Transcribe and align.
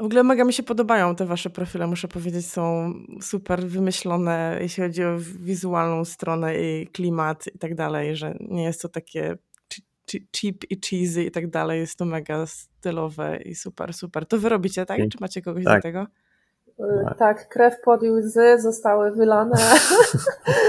W 0.00 0.04
ogóle 0.04 0.22
mega 0.22 0.44
mi 0.44 0.52
się 0.52 0.62
podobają 0.62 1.14
te 1.14 1.26
wasze 1.26 1.50
profile, 1.50 1.86
muszę 1.86 2.08
powiedzieć, 2.08 2.46
są 2.46 2.92
super 3.22 3.66
wymyślone, 3.66 4.58
jeśli 4.60 4.82
chodzi 4.82 5.04
o 5.04 5.18
wizualną 5.18 6.04
stronę 6.04 6.58
i 6.58 6.86
klimat 6.86 7.46
i 7.54 7.58
tak 7.58 7.74
dalej, 7.74 8.16
że 8.16 8.34
nie 8.40 8.64
jest 8.64 8.82
to 8.82 8.88
takie 8.88 9.36
cheap 10.36 10.56
i 10.70 10.80
cheesy 10.80 11.24
i 11.24 11.30
tak 11.30 11.50
dalej, 11.50 11.80
jest 11.80 11.98
to 11.98 12.04
mega 12.04 12.46
stylowe 12.46 13.36
i 13.36 13.54
super, 13.54 13.94
super. 13.94 14.26
To 14.26 14.38
wy 14.38 14.48
robicie, 14.48 14.86
tak? 14.86 14.98
Czy 14.98 15.18
macie 15.20 15.42
kogoś 15.42 15.64
tak. 15.64 15.78
do 15.78 15.82
tego? 15.82 16.06
Y, 16.80 17.14
tak, 17.18 17.48
krew, 17.48 17.74
pod 17.84 18.02
i 18.02 18.10
łzy 18.10 18.58
zostały 18.58 19.12
wylane, 19.12 19.56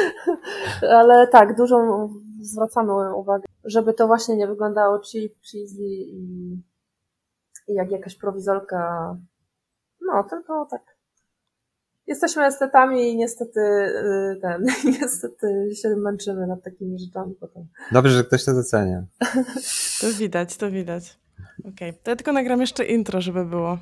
ale 1.00 1.28
tak, 1.28 1.56
dużo 1.56 2.10
zwracamy 2.42 3.16
uwagę, 3.16 3.44
żeby 3.64 3.94
to 3.94 4.08
właśnie 4.08 4.36
nie 4.38 4.48
wyglądało 4.48 5.00
cheap, 5.00 5.32
cheesy 5.52 5.84
i, 5.84 6.16
i 6.16 6.62
jak 7.74 7.92
jakaś 7.92 8.16
prowizorka. 8.16 9.18
No, 10.02 10.24
tylko 10.24 10.68
tak. 10.72 10.82
Jesteśmy 12.08 12.46
estetami 12.46 13.12
i 13.12 13.18
niestety 13.18 13.60
y, 13.60 14.40
ten, 14.42 14.66
niestety 15.00 15.70
się 15.82 15.96
męczymy 15.96 16.48
nad 16.48 16.64
takimi 16.64 17.00
rzeczami 17.00 17.36
potem. 17.40 17.68
Dobrze, 17.92 18.12
że 18.12 18.24
ktoś 18.24 18.46
to 18.46 18.54
docenia. 18.54 19.04
To 20.02 20.08
widać, 20.20 20.58
to 20.58 20.72
widać. 20.72 21.20
Okej, 21.60 21.90
okay. 21.90 21.94
to 22.04 22.12
ja 22.12 22.16
tylko 22.16 22.32
nagram 22.32 22.62
jeszcze 22.62 22.86
intro, 22.86 23.22
żeby 23.22 23.46
było. 23.46 23.78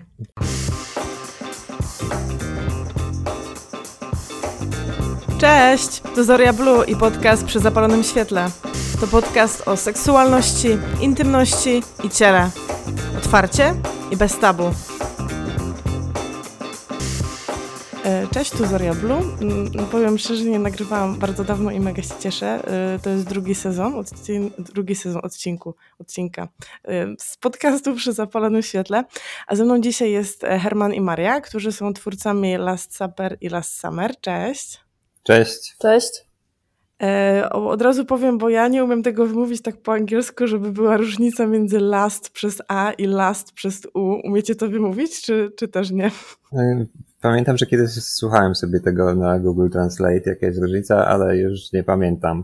Cześć! 5.39 6.01
To 6.15 6.23
Zoria 6.23 6.53
Blue 6.53 6.85
i 6.85 6.95
podcast 6.95 7.45
przy 7.45 7.59
zapalonym 7.59 8.03
świetle. 8.03 8.47
To 9.01 9.07
podcast 9.07 9.67
o 9.67 9.77
seksualności, 9.77 10.67
intymności 11.01 11.81
i 12.03 12.09
ciele. 12.09 12.66
Otwarcie 13.27 13.73
i 14.11 14.17
bez 14.17 14.39
tabu. 14.39 14.63
E, 18.05 18.27
cześć, 18.33 18.51
tu 18.51 18.65
Zoria 18.65 18.93
Blue. 18.93 19.21
Mm, 19.41 19.87
powiem 19.91 20.17
szczerze, 20.17 20.43
nie 20.43 20.59
nagrywałam 20.59 21.19
bardzo 21.19 21.43
dawno 21.43 21.71
i 21.71 21.79
mega 21.79 22.01
się 22.01 22.13
cieszę. 22.19 22.47
E, 22.47 22.99
to 22.99 23.09
jest 23.09 23.29
drugi 23.29 23.55
sezon, 23.55 24.03
drugi 24.57 24.95
sezon 24.95 25.21
odcinku, 25.25 25.75
odcinka 25.99 26.47
e, 26.87 27.07
z 27.19 27.37
podcastu 27.37 27.95
przy 27.95 28.13
zapalonym 28.13 28.61
świetle. 28.61 29.03
A 29.47 29.55
ze 29.55 29.63
mną 29.63 29.81
dzisiaj 29.81 30.11
jest 30.11 30.41
Herman 30.41 30.93
i 30.93 31.01
Maria, 31.01 31.41
którzy 31.41 31.71
są 31.71 31.93
twórcami 31.93 32.57
Last 32.57 32.97
Supper 32.97 33.37
i 33.41 33.49
Last 33.49 33.79
Summer. 33.79 34.19
Cześć. 34.21 34.79
Cześć. 35.23 35.75
Cześć. 35.77 36.26
E, 37.03 37.49
od 37.49 37.81
razu 37.81 38.05
powiem, 38.05 38.37
bo 38.37 38.49
ja 38.49 38.67
nie 38.67 38.83
umiem 38.83 39.03
tego 39.03 39.27
wymówić 39.27 39.61
tak 39.61 39.77
po 39.77 39.93
angielsku, 39.93 40.47
żeby 40.47 40.71
była 40.71 40.97
różnica 40.97 41.47
między 41.47 41.79
last 41.79 42.29
przez 42.29 42.61
A 42.67 42.91
i 42.91 43.05
last 43.05 43.51
przez 43.51 43.87
U. 43.93 43.99
Umiecie 44.23 44.55
to 44.55 44.69
wymówić, 44.69 45.21
czy, 45.21 45.51
czy 45.57 45.67
też 45.67 45.91
nie? 45.91 46.11
E, 46.53 46.85
pamiętam, 47.21 47.57
że 47.57 47.65
kiedyś 47.65 47.91
słuchałem 47.91 48.55
sobie 48.55 48.79
tego 48.79 49.15
na 49.15 49.39
Google 49.39 49.69
Translate, 49.69 50.21
jaka 50.25 50.45
jest 50.45 50.61
różnica, 50.61 51.07
ale 51.07 51.37
już 51.37 51.71
nie 51.73 51.83
pamiętam. 51.83 52.43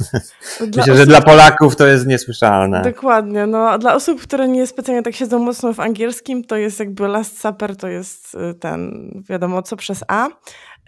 Myślę, 0.60 0.82
osób... 0.82 0.96
że 0.96 1.06
dla 1.06 1.20
Polaków 1.20 1.76
to 1.76 1.86
jest 1.86 2.06
niesłyszalne. 2.06 2.82
Dokładnie. 2.82 3.46
No, 3.46 3.78
dla 3.78 3.94
osób, 3.94 4.22
które 4.22 4.48
nie 4.48 4.66
specjalnie 4.66 5.02
tak 5.02 5.14
siedzą 5.14 5.38
mocno 5.38 5.72
w 5.72 5.80
angielskim, 5.80 6.44
to 6.44 6.56
jest 6.56 6.80
jakby 6.80 7.08
Last 7.08 7.40
Supper, 7.40 7.76
to 7.76 7.88
jest 7.88 8.34
y, 8.34 8.54
ten, 8.54 9.10
wiadomo 9.28 9.62
co, 9.62 9.76
przez 9.76 10.04
A. 10.08 10.28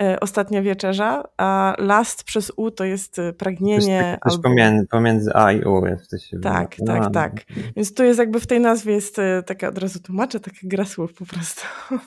Y, 0.03 0.21
ostatnia 0.21 0.63
wieczerza, 0.63 1.25
a 1.37 1.75
last 1.79 2.25
przez 2.25 2.53
U 2.57 2.71
to 2.71 2.85
jest 2.85 3.19
y, 3.19 3.33
pragnienie. 3.33 4.19
Coś, 4.25 4.33
albo... 4.33 4.49
pomiędzy, 4.91 5.35
A 5.35 5.53
i 5.53 5.65
U. 5.65 5.83
To 6.11 6.19
się 6.19 6.39
tak, 6.41 6.77
tak, 6.87 7.03
no. 7.03 7.11
tak. 7.11 7.45
Więc 7.77 7.95
tu 7.95 8.05
jest 8.05 8.19
jakby 8.19 8.41
w 8.41 8.47
tej 8.47 8.61
nazwie 8.61 8.93
jest 8.93 9.17
taka, 9.47 9.69
od 9.69 9.79
razu 9.79 10.01
tłumaczę, 10.01 10.41
taka 10.41 10.57
gra 10.63 10.85
słów 10.85 11.15
po 11.15 11.27
prostu. 11.27 11.63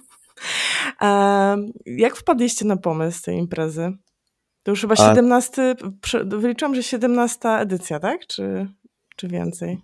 Jak 1.86 2.16
wpadliście 2.16 2.66
na 2.66 2.78
pomysł 2.78 3.24
tej 3.24 3.38
imprezy? 3.38 3.92
To 4.64 4.72
już 4.72 4.82
chyba 4.82 4.96
17, 4.96 5.76
wyliczam, 6.26 6.76
że 6.76 6.84
17 6.84 7.50
edycja, 7.50 8.00
tak? 8.00 8.28
Czy, 8.28 8.68
czy 9.16 9.28
więcej? 9.28 9.78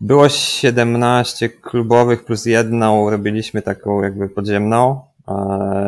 Było 0.00 0.28
17 0.28 1.48
klubowych 1.48 2.24
plus 2.24 2.46
jedną 2.46 3.10
robiliśmy 3.10 3.62
taką 3.62 4.02
jakby 4.02 4.28
podziemną, 4.28 5.00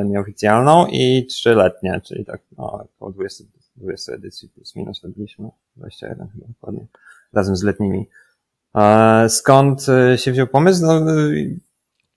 nieoficjalną 0.04 0.86
i 0.86 1.26
trzyletnie, 1.26 2.00
czyli 2.04 2.24
tak 2.24 2.40
no, 2.58 2.86
około 2.96 3.12
20, 3.12 3.44
20 3.76 4.12
edycji 4.12 4.48
plus 4.48 4.76
minus 4.76 5.02
robiliśmy, 5.02 5.48
21 5.76 6.28
chyba 6.28 6.46
dokładnie, 6.48 6.86
razem 7.32 7.56
z 7.56 7.62
letnimi. 7.62 8.08
Skąd 9.28 9.86
e, 9.88 10.18
się 10.18 10.32
wziął 10.32 10.46
pomysł? 10.46 10.86
No, 10.86 11.00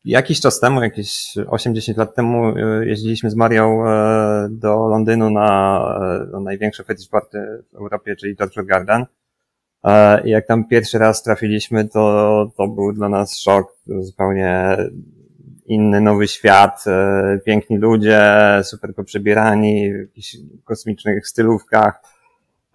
Jakiś 0.06 0.42
czas 0.42 0.60
temu, 0.60 0.84
jakieś 0.84 1.34
8-10 1.38 1.98
lat 1.98 2.16
temu, 2.16 2.58
e, 2.58 2.86
jeździliśmy 2.86 3.32
z 3.32 3.36
Marią 3.36 3.88
e, 3.88 4.48
do 4.52 4.88
Londynu 4.88 5.30
na, 5.30 5.80
e, 6.02 6.32
na 6.32 6.40
największe 6.40 6.84
fetish 6.84 7.08
party 7.08 7.64
w 7.74 7.76
Europie, 7.76 8.16
czyli 8.16 8.36
Torture 8.36 8.66
Garden. 8.66 9.06
I 10.26 10.30
jak 10.30 10.48
tam 10.48 10.68
pierwszy 10.68 10.98
raz 10.98 11.24
trafiliśmy, 11.24 11.88
to, 11.88 12.52
to 12.58 12.68
był 12.68 12.94
dla 12.94 13.10
nas 13.10 13.40
szok. 13.40 13.78
Zupełnie 14.00 14.78
inny, 15.66 16.02
nowy 16.02 16.28
świat, 16.28 16.84
piękni 17.46 17.78
ludzie, 17.78 18.22
super 18.64 18.96
poprzebierani, 18.96 19.94
w 19.94 20.00
jakichś 20.00 20.38
kosmicznych 20.64 21.28
stylówkach 21.28 22.02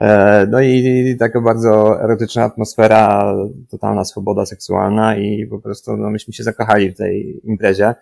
E, 0.01 0.47
no 0.51 0.61
i 0.61 1.17
taka 1.19 1.41
bardzo 1.41 2.03
erotyczna 2.03 2.45
atmosfera, 2.45 3.35
totalna 3.71 4.05
swoboda 4.05 4.47
seksualna 4.47 5.17
i 5.17 5.47
po 5.47 5.59
prostu 5.59 5.97
no, 5.97 6.11
myśmy 6.11 6.33
się 6.33 6.43
zakochali 6.43 6.91
w 6.91 6.97
tej 6.97 7.41
imprezie. 7.45 7.95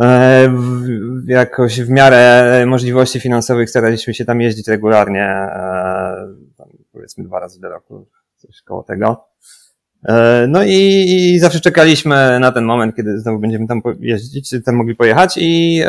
E, 0.00 0.52
jakoś 1.26 1.80
w 1.80 1.90
miarę 1.90 2.64
możliwości 2.66 3.20
finansowych 3.20 3.70
staraliśmy 3.70 4.14
się 4.14 4.24
tam 4.24 4.40
jeździć 4.40 4.68
regularnie, 4.68 5.24
e, 5.24 6.28
powiedzmy 6.92 7.24
dwa 7.24 7.40
razy 7.40 7.60
do 7.60 7.68
roku, 7.68 8.06
coś 8.36 8.62
koło 8.62 8.82
tego. 8.82 9.29
No 10.48 10.62
i, 10.64 11.04
i 11.34 11.38
zawsze 11.38 11.60
czekaliśmy 11.60 12.40
na 12.40 12.52
ten 12.52 12.64
moment, 12.64 12.96
kiedy 12.96 13.18
znowu 13.18 13.38
będziemy 13.38 13.66
tam 13.66 13.82
jeździć, 14.00 14.54
tam 14.64 14.74
mogli 14.74 14.96
pojechać 14.96 15.38
i 15.40 15.82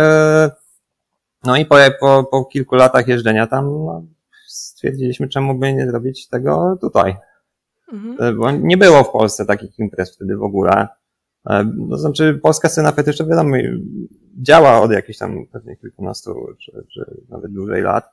no 1.43 1.57
i 1.57 1.65
po, 1.65 1.75
po, 1.99 2.23
po 2.23 2.45
kilku 2.45 2.75
latach 2.75 3.07
jeżdżenia 3.07 3.47
tam 3.47 3.65
no, 3.65 4.03
stwierdziliśmy, 4.47 5.29
czemu 5.29 5.55
by 5.55 5.73
nie 5.73 5.87
zrobić 5.87 6.27
tego 6.27 6.77
tutaj. 6.81 7.15
Mhm. 7.93 8.17
E, 8.19 8.33
bo 8.33 8.51
nie 8.51 8.77
było 8.77 9.03
w 9.03 9.11
Polsce 9.11 9.45
takich 9.45 9.79
imprez 9.79 10.15
wtedy 10.15 10.37
w 10.37 10.43
ogóle. 10.43 10.87
E, 11.49 11.71
no, 11.77 11.97
znaczy, 11.97 12.39
polska 12.43 12.69
scena 12.69 12.91
fetyszu, 12.91 13.27
wiadomo, 13.27 13.55
działa 14.41 14.81
od 14.81 14.91
jakichś 14.91 15.19
tam 15.19 15.45
pewnie 15.51 15.75
kilkunastu, 15.75 16.35
czy, 16.59 16.71
czy 16.93 17.21
nawet 17.29 17.51
dłużej 17.51 17.81
lat. 17.81 18.09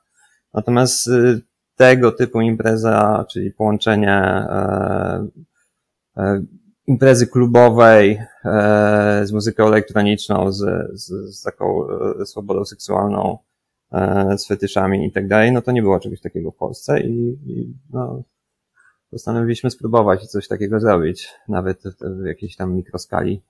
Natomiast 0.55 1.07
y, 1.07 1.41
tego 1.77 2.13
typu 2.13 2.41
impreza, 2.41 3.25
czyli 3.31 3.51
połączenie 3.51 4.13
e, 4.13 4.51
e, 4.51 5.27
imprezy 6.87 7.27
klubowej 7.27 8.21
e, 8.45 9.21
z 9.25 9.33
muzyką 9.33 9.67
elektroniczną, 9.67 10.53
z, 10.53 10.91
z, 10.93 11.37
z 11.39 11.43
taką 11.43 11.85
e, 12.21 12.27
swobodą 12.27 12.65
seksualną, 12.65 13.39
E, 13.93 14.39
z 14.39 14.47
fetyszami 14.47 15.07
i 15.07 15.13
tak 15.13 15.29
dalej, 15.29 15.53
no 15.53 15.63
to 15.63 15.73
nie 15.73 15.83
było 15.83 16.01
czegoś 16.01 16.21
takiego 16.21 16.51
w 16.51 16.57
Polsce 16.57 17.01
i, 17.01 17.39
i 17.47 17.75
no, 17.91 18.23
postanowiliśmy 19.11 19.71
spróbować 19.71 20.27
coś 20.27 20.49
takiego 20.49 20.81
zrobić, 20.81 21.29
nawet 21.49 21.83
w 22.23 22.27
jakiejś 22.27 22.57
tam 22.57 22.75
mikroskali. 22.75 23.43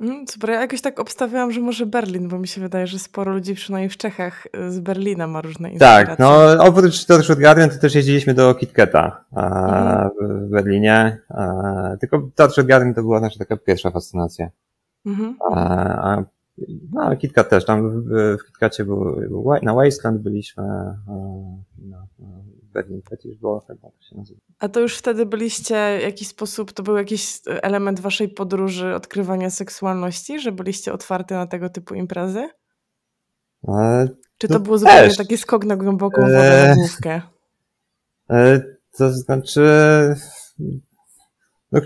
Mm, 0.00 0.26
super, 0.28 0.50
ja 0.50 0.60
jakoś 0.60 0.80
tak 0.80 1.00
obstawiałam, 1.00 1.52
że 1.52 1.60
może 1.60 1.86
Berlin, 1.86 2.28
bo 2.28 2.38
mi 2.38 2.48
się 2.48 2.60
wydaje, 2.60 2.86
że 2.86 2.98
sporo 2.98 3.32
ludzi, 3.32 3.54
przynajmniej 3.54 3.90
w 3.90 3.96
Czechach, 3.96 4.46
e, 4.52 4.70
z 4.70 4.80
Berlina 4.80 5.26
ma 5.26 5.40
różne 5.40 5.70
inspiracje. 5.70 6.06
Tak, 6.06 6.18
no 6.18 6.64
oprócz 6.64 7.04
Torchwood 7.04 7.38
Garden 7.38 7.70
to 7.70 7.78
też 7.78 7.94
jeździliśmy 7.94 8.34
do 8.34 8.54
KitKata 8.54 9.24
mhm. 9.36 10.10
w 10.20 10.50
Berlinie, 10.50 11.18
tylko 12.00 12.28
Torchwood 12.34 12.66
Garden 12.66 12.94
to 12.94 13.02
była 13.02 13.20
nasza 13.20 13.38
taka 13.38 13.56
pierwsza 13.56 13.90
fascynacja. 13.90 14.50
Mhm. 15.06 15.36
A, 15.52 16.22
no, 16.92 17.02
ale 17.02 17.16
KitKat 17.16 17.48
też. 17.48 17.64
Tam 17.64 17.90
w, 17.90 18.36
w 18.40 18.46
KitKacie 18.46 18.84
był, 18.84 19.16
był, 19.28 19.52
na 19.62 19.74
Wasteland 19.74 20.20
byliśmy, 20.20 20.62
na, 21.78 22.06
Przecież 23.06 23.36
było 23.36 23.60
chyba 23.60 23.90
to 23.90 24.02
się 24.10 24.16
nazywa. 24.16 24.40
A 24.58 24.68
to 24.68 24.80
już 24.80 24.96
wtedy 24.96 25.26
byliście 25.26 25.98
w 26.00 26.02
jakiś 26.02 26.28
sposób, 26.28 26.72
to 26.72 26.82
był 26.82 26.96
jakiś 26.96 27.40
element 27.46 28.00
waszej 28.00 28.28
podróży 28.28 28.94
odkrywania 28.94 29.50
seksualności, 29.50 30.40
że 30.40 30.52
byliście 30.52 30.92
otwarty 30.92 31.34
na 31.34 31.46
tego 31.46 31.68
typu 31.68 31.94
imprezy? 31.94 32.48
E, 33.68 34.08
Czy 34.38 34.48
to, 34.48 34.54
to 34.54 34.60
było 34.60 34.78
zupełnie 34.78 35.08
też. 35.08 35.16
taki 35.16 35.38
skok 35.38 35.64
na 35.64 35.76
głęboką 35.76 36.22
wodę 36.22 36.66
na 36.68 36.74
główkę? 36.74 37.22
E, 38.30 38.60
to 38.98 39.12
znaczy, 39.12 39.60
no, 41.72 41.80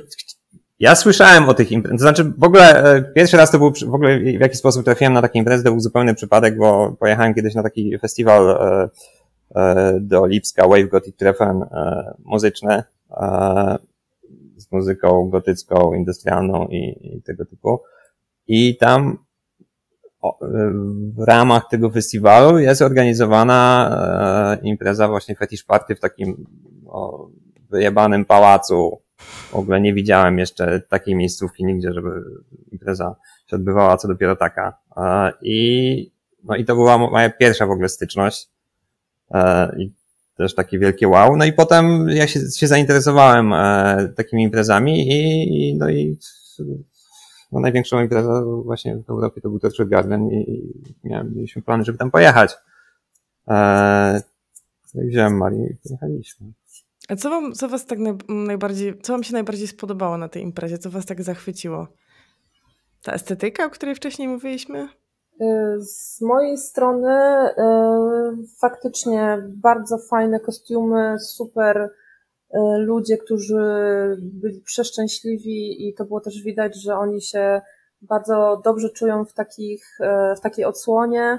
ja 0.78 0.94
słyszałem 0.94 1.48
o 1.48 1.54
tych 1.54 1.72
imprezach, 1.72 1.98
to 1.98 2.02
znaczy 2.02 2.24
w 2.38 2.44
ogóle 2.44 2.84
e, 2.84 3.02
pierwszy 3.02 3.36
raz 3.36 3.50
to 3.50 3.58
był, 3.58 3.72
w 3.86 3.94
ogóle 3.94 4.18
w 4.20 4.40
jaki 4.40 4.56
sposób 4.56 4.84
trafiłem 4.84 5.12
na 5.12 5.22
takie 5.22 5.38
imprezy, 5.38 5.64
to 5.64 5.70
był 5.70 5.80
zupełny 5.80 6.14
przypadek, 6.14 6.56
bo 6.58 6.96
pojechałem 7.00 7.34
kiedyś 7.34 7.54
na 7.54 7.62
taki 7.62 7.98
festiwal 7.98 8.50
e, 8.50 8.60
e, 8.60 8.88
do 10.00 10.26
Lipska, 10.26 10.68
Wave 10.68 10.88
Gothic 10.88 11.16
Treffen 11.16 11.64
muzyczny, 12.24 12.82
z 14.56 14.72
muzyką 14.72 15.28
gotycką, 15.30 15.94
industrialną 15.94 16.66
i, 16.66 17.10
i 17.16 17.22
tego 17.22 17.44
typu. 17.44 17.80
I 18.46 18.76
tam 18.76 19.18
w 21.16 21.22
ramach 21.26 21.68
tego 21.70 21.90
festiwalu 21.90 22.58
jest 22.58 22.82
organizowana 22.82 24.58
e, 24.62 24.66
impreza 24.66 25.08
właśnie 25.08 25.34
Fetish 25.34 25.64
Party 25.64 25.94
w 25.94 26.00
takim 26.00 26.46
o, 26.86 27.28
wyjebanym 27.70 28.24
pałacu. 28.24 29.00
W 29.50 29.54
ogóle 29.54 29.80
nie 29.80 29.94
widziałem 29.94 30.38
jeszcze 30.38 30.80
takiej 30.80 31.14
miejscówki 31.14 31.64
nigdzie, 31.64 31.92
żeby 31.92 32.10
impreza 32.72 33.16
się 33.46 33.56
odbywała, 33.56 33.96
co 33.96 34.08
dopiero 34.08 34.36
taka. 34.36 34.78
E, 34.96 35.32
I, 35.42 36.12
no 36.44 36.56
i 36.56 36.64
to 36.64 36.74
była 36.74 36.98
moja 36.98 37.30
pierwsza 37.30 37.66
w 37.66 37.70
ogóle 37.70 37.88
styczność. 37.88 38.53
E, 39.34 39.72
I 39.78 39.92
też 40.36 40.54
takie 40.54 40.78
wielkie 40.78 41.08
wow. 41.08 41.36
No 41.36 41.44
i 41.44 41.52
potem 41.52 42.08
ja 42.08 42.26
się, 42.26 42.40
się 42.56 42.66
zainteresowałem 42.66 43.52
takimi 44.16 44.42
imprezami 44.42 45.08
i, 45.08 45.76
no 45.78 45.90
i 45.90 46.18
no, 47.52 47.60
największą 47.60 48.02
imprezą 48.02 48.62
właśnie 48.62 48.96
w 48.96 49.10
Europie 49.10 49.40
to 49.40 49.48
był 49.48 49.58
Torture 49.58 49.88
Garden 49.88 50.30
i, 50.30 50.72
miałem, 51.04 51.34
mieliśmy 51.34 51.62
plany, 51.62 51.84
żeby 51.84 51.98
tam 51.98 52.10
pojechać. 52.10 52.56
Eee, 53.46 54.20
no 54.94 55.02
i 55.02 55.06
wziąłem 55.06 55.36
Marię 55.36 55.66
i 55.66 55.76
pojechaliśmy. 55.88 56.46
A 57.08 57.16
co 57.16 57.30
wam, 57.30 57.52
co 57.52 57.68
was 57.68 57.86
tak 57.86 57.98
najbardziej, 58.28 58.98
co 58.98 59.12
wam 59.12 59.22
się 59.22 59.32
najbardziej 59.32 59.66
spodobało 59.66 60.18
na 60.18 60.28
tej 60.28 60.42
imprezie? 60.42 60.78
Co 60.78 60.90
was 60.90 61.06
tak 61.06 61.22
zachwyciło? 61.22 61.88
Ta 63.02 63.12
estetyka, 63.12 63.66
o 63.66 63.70
której 63.70 63.94
wcześniej 63.94 64.28
mówiliśmy? 64.28 64.88
Y, 65.40 65.80
z 65.80 66.20
mojej 66.20 66.58
strony 66.58 67.14
faktycznie 68.68 69.38
bardzo 69.48 69.98
fajne 69.98 70.40
kostiumy, 70.40 71.18
super 71.18 71.90
E, 72.54 72.78
ludzie, 72.78 73.18
którzy 73.18 73.56
byli 74.20 74.60
przeszczęśliwi 74.60 75.88
i 75.88 75.94
to 75.94 76.04
było 76.04 76.20
też 76.20 76.42
widać, 76.42 76.82
że 76.82 76.96
oni 76.96 77.22
się 77.22 77.60
bardzo 78.02 78.60
dobrze 78.64 78.90
czują 78.90 79.24
w, 79.24 79.32
takich, 79.32 80.00
e, 80.00 80.34
w 80.36 80.40
takiej 80.40 80.64
odsłonie. 80.64 81.38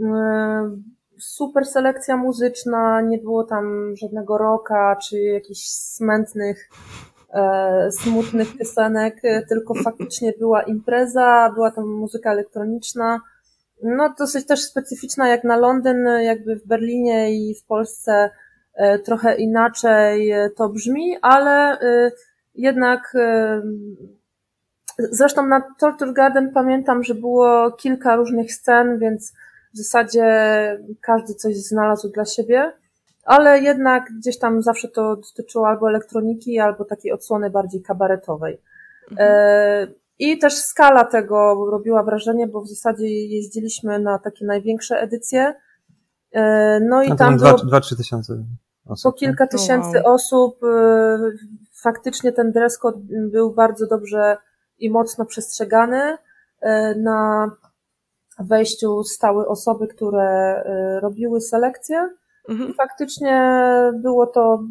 E, 0.00 0.76
super 1.18 1.66
selekcja 1.66 2.16
muzyczna, 2.16 3.00
nie 3.00 3.18
było 3.18 3.44
tam 3.44 3.96
żadnego 3.96 4.38
rocka 4.38 4.96
czy 5.08 5.18
jakichś 5.18 5.60
smętnych, 5.68 6.68
smutnych 7.90 8.56
piosenek, 8.58 9.22
tylko 9.48 9.74
faktycznie 9.74 10.32
była 10.38 10.62
impreza, 10.62 11.50
była 11.54 11.70
tam 11.70 11.88
muzyka 11.88 12.32
elektroniczna. 12.32 13.20
No 13.82 14.14
dosyć 14.18 14.46
też 14.46 14.60
specyficzna 14.60 15.28
jak 15.28 15.44
na 15.44 15.56
Londyn, 15.56 16.06
jakby 16.22 16.56
w 16.56 16.66
Berlinie 16.66 17.34
i 17.34 17.54
w 17.54 17.64
Polsce 17.64 18.30
E, 18.74 18.98
trochę 18.98 19.34
inaczej 19.34 20.32
to 20.56 20.68
brzmi, 20.68 21.16
ale 21.22 21.80
e, 21.80 22.10
jednak 22.54 23.12
e, 23.14 23.62
zresztą 24.98 25.46
na 25.46 25.62
Torture 25.78 26.12
Garden 26.12 26.52
pamiętam, 26.52 27.02
że 27.02 27.14
było 27.14 27.70
kilka 27.70 28.16
różnych 28.16 28.52
scen, 28.52 28.98
więc 28.98 29.32
w 29.74 29.78
zasadzie 29.78 30.24
każdy 31.00 31.34
coś 31.34 31.56
znalazł 31.56 32.08
dla 32.08 32.24
siebie, 32.24 32.72
ale 33.24 33.60
jednak 33.60 34.04
gdzieś 34.18 34.38
tam 34.38 34.62
zawsze 34.62 34.88
to 34.88 35.16
dotyczyło 35.16 35.68
albo 35.68 35.88
elektroniki, 35.88 36.58
albo 36.58 36.84
takiej 36.84 37.12
odsłony 37.12 37.50
bardziej 37.50 37.82
kabaretowej. 37.82 38.60
Mhm. 39.10 39.94
I 40.20 40.38
też 40.38 40.54
skala 40.54 41.04
tego 41.04 41.70
robiła 41.70 42.02
wrażenie, 42.02 42.46
bo 42.46 42.60
w 42.60 42.68
zasadzie 42.68 43.06
jeździliśmy 43.08 43.98
na 43.98 44.18
takie 44.18 44.46
największe 44.46 45.00
edycje. 45.00 45.54
No 46.80 47.02
i 47.02 47.08
no 47.08 47.16
tam. 47.16 47.38
2-3 47.38 47.96
tysiące 47.96 48.44
osób. 48.86 49.12
Po 49.12 49.18
kilka 49.18 49.46
tysięcy 49.46 50.02
wow. 50.04 50.14
osób. 50.14 50.64
Y, 50.64 50.68
faktycznie 51.82 52.32
ten 52.32 52.52
dress 52.52 52.78
code 52.78 53.00
był 53.10 53.54
bardzo 53.54 53.86
dobrze 53.86 54.36
i 54.78 54.90
mocno 54.90 55.24
przestrzegany. 55.24 56.12
Y, 56.12 56.18
na 56.96 57.50
wejściu 58.38 59.04
stały 59.04 59.48
osoby, 59.48 59.88
które 59.88 60.62
robiły 61.02 61.40
selekcję. 61.40 62.10
Mhm. 62.48 62.74
Faktycznie 62.74 63.62
było 63.94 64.26
to 64.26 64.62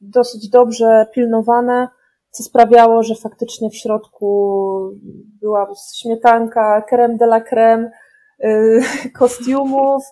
dosyć 0.00 0.48
dobrze 0.48 1.06
pilnowane, 1.14 1.88
co 2.30 2.42
sprawiało, 2.42 3.02
że 3.02 3.14
faktycznie 3.14 3.70
w 3.70 3.76
środku 3.76 4.90
była 5.40 5.72
śmietanka, 5.96 6.82
creme 6.88 7.16
de 7.16 7.24
la 7.24 7.40
creme, 7.40 7.90
kostiumów, 9.18 10.02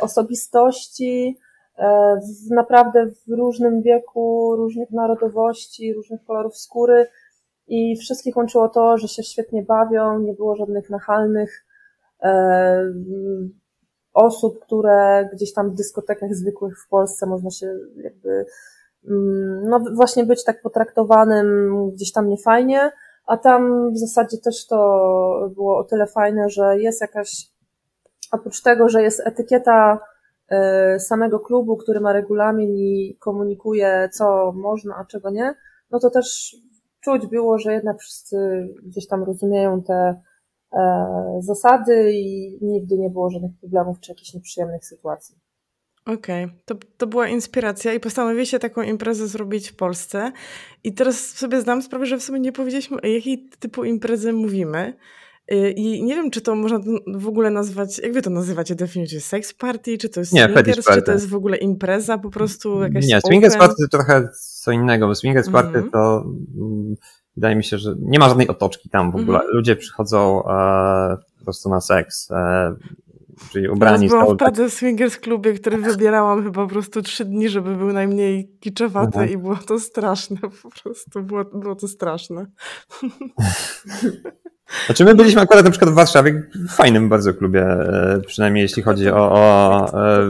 osobistości, 0.00 1.38
E, 1.80 2.16
w 2.16 2.50
naprawdę 2.50 3.06
w 3.06 3.30
różnym 3.30 3.82
wieku, 3.82 4.56
różnych 4.56 4.90
narodowości, 4.90 5.94
różnych 5.94 6.24
kolorów 6.24 6.56
skóry. 6.56 7.06
I 7.66 7.96
wszystkich 7.96 8.36
łączyło 8.36 8.68
to, 8.68 8.98
że 8.98 9.08
się 9.08 9.22
świetnie 9.22 9.62
bawią, 9.62 10.18
nie 10.18 10.34
było 10.34 10.56
żadnych 10.56 10.90
nachalnych 10.90 11.66
osób, 14.12 14.60
które 14.60 15.28
gdzieś 15.32 15.52
tam 15.52 15.70
w 15.70 15.74
dyskotekach 15.74 16.34
zwykłych 16.34 16.78
w 16.78 16.88
Polsce 16.88 17.26
można 17.26 17.50
się 17.50 17.78
jakby 17.96 18.46
no 19.68 19.80
właśnie 19.94 20.24
być 20.24 20.44
tak 20.44 20.62
potraktowanym 20.62 21.70
gdzieś 21.90 22.12
tam 22.12 22.28
niefajnie, 22.28 22.92
a 23.26 23.36
tam 23.36 23.92
w 23.92 23.98
zasadzie 23.98 24.38
też 24.38 24.66
to 24.66 24.76
było 25.54 25.78
o 25.78 25.84
tyle 25.84 26.06
fajne, 26.06 26.48
że 26.48 26.78
jest 26.78 27.00
jakaś 27.00 27.46
oprócz 28.32 28.62
tego, 28.62 28.88
że 28.88 29.02
jest 29.02 29.26
etykieta 29.26 29.98
E, 30.50 31.00
samego 31.00 31.40
klubu, 31.40 31.76
który 31.76 32.00
ma 32.00 32.12
regulamin 32.12 32.76
i 32.76 33.16
komunikuje, 33.20 34.08
co 34.12 34.52
można, 34.52 34.96
a 34.96 35.04
czego 35.04 35.30
nie, 35.30 35.54
no 35.90 35.98
to 35.98 36.10
też 36.10 36.56
czuć 37.00 37.26
było, 37.26 37.58
że 37.58 37.72
jednak 37.72 37.98
wszyscy 37.98 38.68
gdzieś 38.82 39.06
tam 39.06 39.24
rozumieją 39.24 39.82
te 39.82 40.20
e, 40.72 41.38
zasady 41.38 42.12
i 42.12 42.58
nigdy 42.62 42.98
nie 42.98 43.10
było 43.10 43.30
żadnych 43.30 43.52
problemów 43.60 44.00
czy 44.00 44.12
jakichś 44.12 44.34
nieprzyjemnych 44.34 44.84
sytuacji. 44.84 45.39
Okej, 46.14 46.44
okay. 46.44 46.56
to, 46.64 46.74
to 46.96 47.06
była 47.06 47.28
inspiracja 47.28 47.94
i 47.94 48.00
postanowiliście 48.00 48.58
taką 48.58 48.82
imprezę 48.82 49.28
zrobić 49.28 49.70
w 49.70 49.76
Polsce. 49.76 50.32
I 50.84 50.92
teraz 50.92 51.28
sobie 51.28 51.60
zdam 51.60 51.82
sprawę, 51.82 52.06
że 52.06 52.18
w 52.18 52.22
sumie 52.22 52.40
nie 52.40 52.52
powiedzieliśmy, 52.52 53.00
o 53.00 53.06
jakiej 53.06 53.48
typu 53.58 53.84
imprezy 53.84 54.32
mówimy. 54.32 54.94
Y, 55.52 55.70
I 55.70 56.04
nie 56.04 56.14
wiem, 56.14 56.30
czy 56.30 56.40
to 56.40 56.54
można 56.54 56.80
w 57.14 57.28
ogóle 57.28 57.50
nazwać, 57.50 57.98
jak 57.98 58.12
wy 58.12 58.22
to 58.22 58.30
nazywacie 58.30 58.74
definitywnie, 58.74 59.20
sex 59.20 59.54
party, 59.54 59.98
czy 59.98 60.08
to 60.08 60.20
jest 60.20 60.32
nie, 60.32 60.44
swingers, 60.44 60.86
czy 60.86 61.02
to 61.02 61.12
jest 61.12 61.28
w 61.28 61.34
ogóle 61.34 61.56
impreza 61.56 62.18
po 62.18 62.30
prostu 62.30 62.82
jakaś 62.82 63.06
Nie, 63.06 63.20
swingers 63.20 63.56
party 63.56 63.74
to 63.90 63.98
trochę 63.98 64.28
co 64.62 64.72
innego, 64.72 65.06
bo 65.06 65.14
swingers 65.14 65.48
mm 65.48 65.60
-hmm. 65.60 65.72
party 65.72 65.90
to 65.90 66.24
mm, 66.56 66.94
wydaje 67.36 67.56
mi 67.56 67.64
się, 67.64 67.78
że 67.78 67.94
nie 68.00 68.18
ma 68.18 68.28
żadnej 68.28 68.48
otoczki 68.48 68.88
tam 68.88 69.12
w 69.12 69.16
ogóle. 69.16 69.38
Mm 69.38 69.50
-hmm. 69.50 69.54
Ludzie 69.54 69.76
przychodzą 69.76 70.42
e, 70.44 71.16
po 71.38 71.44
prostu 71.44 71.70
na 71.70 71.80
seks. 71.80 72.30
E, 72.30 72.74
czyli 73.52 73.68
ubrani 73.68 74.08
Teraz 74.08 74.22
byłam 74.22 74.36
w 74.36 74.38
Pradze 74.38 74.64
tak... 74.64 74.72
Swingers 74.72 75.16
klubie, 75.16 75.52
który 75.52 75.78
wybierałam 75.78 76.42
chyba 76.44 76.62
po 76.62 76.68
prostu 76.70 77.02
trzy 77.02 77.24
dni, 77.24 77.48
żeby 77.48 77.76
był 77.76 77.92
najmniej 77.92 78.50
kiczowaty 78.60 79.18
mhm. 79.18 79.30
i 79.30 79.36
było 79.36 79.56
to 79.56 79.80
straszne, 79.80 80.36
po 80.36 80.70
prostu 80.82 81.22
było, 81.22 81.44
było 81.44 81.74
to 81.74 81.88
straszne. 81.88 82.46
Znaczy 84.86 85.04
my 85.04 85.14
byliśmy 85.14 85.40
akurat 85.40 85.64
na 85.64 85.70
przykład 85.70 85.90
w 85.90 85.94
Warszawie 85.94 86.42
w 86.54 86.68
fajnym 86.68 87.08
bardzo 87.08 87.34
klubie, 87.34 87.62
e, 87.62 88.20
przynajmniej 88.26 88.62
jeśli 88.62 88.82
chodzi 88.82 89.10
o, 89.10 89.32
o 89.32 89.86
e, 90.12 90.28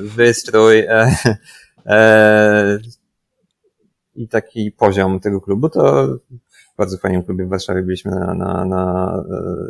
wystrój 0.00 0.78
e, 1.86 2.78
i 4.14 4.28
taki 4.28 4.72
poziom 4.72 5.20
tego 5.20 5.40
klubu, 5.40 5.68
to 5.68 6.08
bardzo 6.78 6.98
fajnym 6.98 7.22
klubie 7.22 7.44
w 7.44 7.48
Warszawie 7.48 7.82
byliśmy 7.82 8.10
na, 8.10 8.34
na, 8.34 8.64
na 8.64 9.24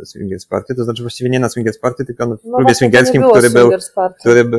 Swingers 0.05 0.45
Party, 0.45 0.75
to 0.75 0.83
znaczy 0.83 1.03
właściwie 1.03 1.29
nie 1.29 1.39
na 1.39 1.49
Swingers 1.49 1.79
Party, 1.79 2.05
tylko 2.05 2.25
w 2.25 2.45
no 2.45 2.57
klubie 2.57 2.75
swingerskim, 2.75 3.23
który 3.29 3.49
był, 3.49 3.71
który, 4.19 4.51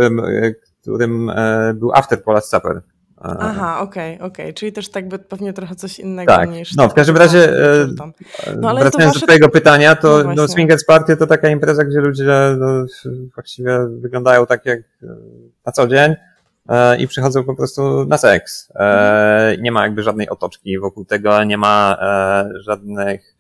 którym 0.83 1.33
był 1.75 1.93
After 1.93 2.23
Polace 2.23 2.47
Supper. 2.47 2.83
Aha, 3.23 3.81
okej, 3.81 4.15
okay, 4.15 4.27
okej. 4.27 4.45
Okay. 4.45 4.55
Czyli 4.55 4.73
też 4.73 4.91
tak 4.91 5.09
by 5.09 5.19
pewnie 5.19 5.53
trochę 5.53 5.75
coś 5.75 5.99
innego 5.99 6.33
tak. 6.37 6.51
niż... 6.51 6.77
No, 6.77 6.89
w 6.89 6.95
każdym 6.95 7.17
razie, 7.17 7.53
e, 7.53 7.89
no, 8.57 8.75
wracając 8.75 9.15
wasze... 9.15 9.21
do 9.21 9.27
twojego 9.27 9.49
pytania, 9.49 9.97
to 9.97 10.23
no, 10.25 10.35
no 10.35 10.49
Swingers 10.49 10.85
Party 10.85 11.17
to 11.17 11.27
taka 11.27 11.49
impreza, 11.49 11.85
gdzie 11.85 12.01
ludzie 12.01 12.57
no, 12.59 12.87
właściwie 13.35 13.79
wyglądają 13.89 14.47
tak 14.47 14.67
jak 14.67 14.81
e, 14.81 15.07
na 15.67 15.73
co 15.73 15.89
dzień 15.89 16.11
e, 16.13 16.17
i 16.99 17.09
przychodzą 17.09 17.45
po 17.45 17.55
prostu 17.55 18.07
na 18.07 18.19
seks. 18.19 18.73
Mhm. 18.75 19.63
Nie 19.63 19.73
ma 19.73 19.83
jakby 19.83 20.03
żadnej 20.03 20.29
otoczki 20.29 20.79
wokół 20.79 21.05
tego, 21.05 21.45
nie 21.45 21.59
ma 21.59 21.97
żadnych 22.55 23.35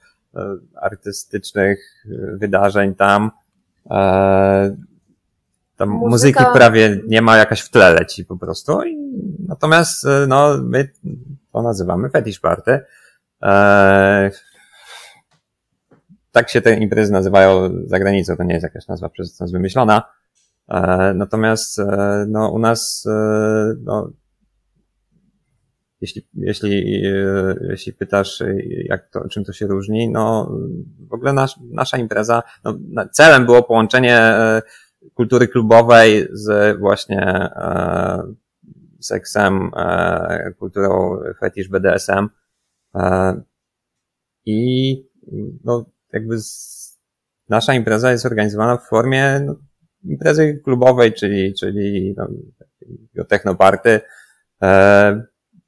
artystycznych 0.81 2.05
wydarzeń 2.35 2.95
tam. 2.95 3.31
Tam 5.77 5.89
muzyka... 5.89 6.09
muzyki 6.11 6.45
prawie 6.55 6.99
nie 7.07 7.23
ma, 7.23 7.37
jakaś 7.37 7.61
w 7.61 7.71
tle 7.71 7.95
leci 7.95 8.25
po 8.25 8.37
prostu. 8.37 8.81
Natomiast 9.49 10.05
e, 10.05 10.27
no, 10.29 10.59
my 10.63 10.89
to 11.53 11.63
nazywamy 11.63 12.11
fetish 12.11 12.41
party. 12.41 12.81
Tak 16.33 16.49
się 16.49 16.61
te 16.61 16.75
imprezy 16.75 17.13
nazywają 17.13 17.71
za 17.87 17.99
granicą, 17.99 18.37
to 18.37 18.43
nie 18.43 18.55
jest 18.55 18.65
jakaś 18.65 18.87
nazwa 18.87 19.09
przez 19.09 19.41
nas 19.41 19.53
wymyślona. 19.53 20.03
Eee, 20.71 21.15
natomiast 21.15 21.79
e, 21.79 22.27
no, 22.29 22.50
u 22.50 22.59
nas 22.59 23.07
e, 23.07 23.75
no, 23.85 24.11
jeśli, 26.00 26.29
jeśli, 26.35 27.05
e, 27.07 27.55
jeśli 27.71 27.93
pytasz, 27.93 28.43
jak 28.85 29.11
to, 29.11 29.29
czym 29.29 29.45
to 29.45 29.53
się 29.53 29.67
różni, 29.67 30.11
no 30.11 30.53
w 31.09 31.15
ogóle 31.15 31.33
nasz, 31.33 31.57
nasza 31.71 31.99
impreza, 31.99 32.43
no, 32.65 32.79
celem 33.12 33.47
było 33.47 33.62
połączenie 33.62 34.33
kultury 35.15 35.49
klubowej 35.49 36.29
z 36.33 36.79
właśnie 36.79 37.49
seksem, 39.00 39.71
kulturą 40.59 41.21
fetisz 41.41 41.69
BDSM 41.69 42.29
i 44.47 44.95
no, 45.65 45.85
jakby 46.12 46.39
z, 46.39 46.81
nasza 47.49 47.75
impreza 47.75 48.12
jest 48.12 48.27
organizowana 48.27 48.77
w 48.77 48.89
formie 48.89 49.41
no, 49.47 49.57
imprezy 50.04 50.61
klubowej, 50.64 51.12
czyli, 51.12 51.54
czyli 51.54 52.14
no, 52.16 53.25
technoparty. 53.25 54.00
E, 54.62 55.23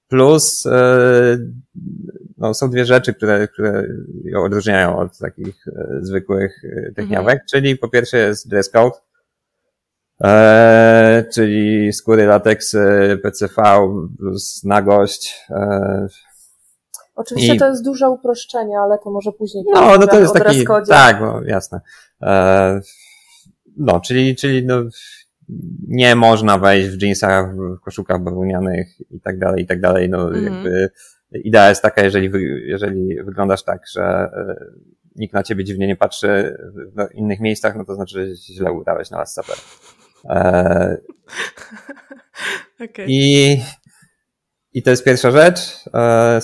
plus 0.09 0.67
e, 0.67 1.39
no, 2.39 2.55
są 2.55 2.71
dwie 2.71 2.85
rzeczy, 2.85 3.15
które, 3.15 3.49
które 3.49 3.85
ją 4.25 4.45
odróżniają 4.45 4.99
od 4.99 5.19
takich 5.19 5.69
e, 5.69 5.99
zwykłych 6.01 6.63
techniawek, 6.97 7.35
mhm. 7.35 7.47
czyli 7.51 7.77
po 7.77 7.89
pierwsze 7.89 8.19
jest 8.19 8.49
dress 8.49 8.71
code, 8.71 8.97
e, 10.25 11.25
czyli 11.35 11.93
skóry, 11.93 12.27
lateks, 12.27 12.77
PCV 13.23 13.63
plus 14.19 14.65
nagość, 14.65 15.45
e, 15.51 16.07
Oczywiście 17.15 17.55
I... 17.55 17.59
to 17.59 17.69
jest 17.69 17.85
duże 17.85 18.09
uproszczenie, 18.09 18.79
ale 18.79 18.99
to 18.99 19.11
może 19.11 19.33
później. 19.33 19.65
No, 19.75 19.99
no 19.99 20.07
to 20.07 20.21
jest 20.21 20.35
taki. 20.35 20.65
Tak, 20.89 21.21
no, 21.21 21.41
jasne. 21.45 21.81
E, 22.23 22.81
no, 23.77 24.01
czyli, 24.01 24.37
czyli 24.37 24.67
no, 24.67 24.83
nie 25.89 26.17
można 26.17 26.59
wejść 26.59 26.89
w 26.89 27.03
jeansach, 27.03 27.57
w 27.57 27.81
koszulkach 27.81 28.23
bawełnianych 28.23 28.89
i 29.11 29.21
tak 29.21 29.39
dalej, 29.39 29.63
i 29.63 29.67
tak 29.67 29.81
dalej. 29.81 30.09
No, 30.09 30.29
mm. 30.29 30.45
jakby 30.45 30.91
idea 31.33 31.69
jest 31.69 31.83
taka, 31.83 32.03
jeżeli, 32.03 32.31
jeżeli 32.67 33.23
wyglądasz 33.25 33.65
tak, 33.65 33.83
że 33.95 34.03
e, 34.03 34.57
nikt 35.17 35.35
na 35.35 35.43
ciebie 35.43 35.65
dziwnie 35.65 35.87
nie 35.87 35.97
patrzy 35.97 36.57
w 36.97 37.15
innych 37.15 37.41
miejscach, 37.41 37.77
no 37.77 37.85
to 37.85 37.95
znaczy, 37.95 38.27
że 38.27 38.55
źle 38.55 38.73
udałeś 38.73 39.11
na 39.11 39.19
Last 39.19 39.35
Supper. 39.35 39.57
E, 40.25 40.97
okay. 42.91 43.07
I 43.09 43.57
i 44.75 44.83
to 44.83 44.91
jest 44.91 45.05
pierwsza 45.05 45.31
rzecz. 45.31 45.85
E, 45.95 46.41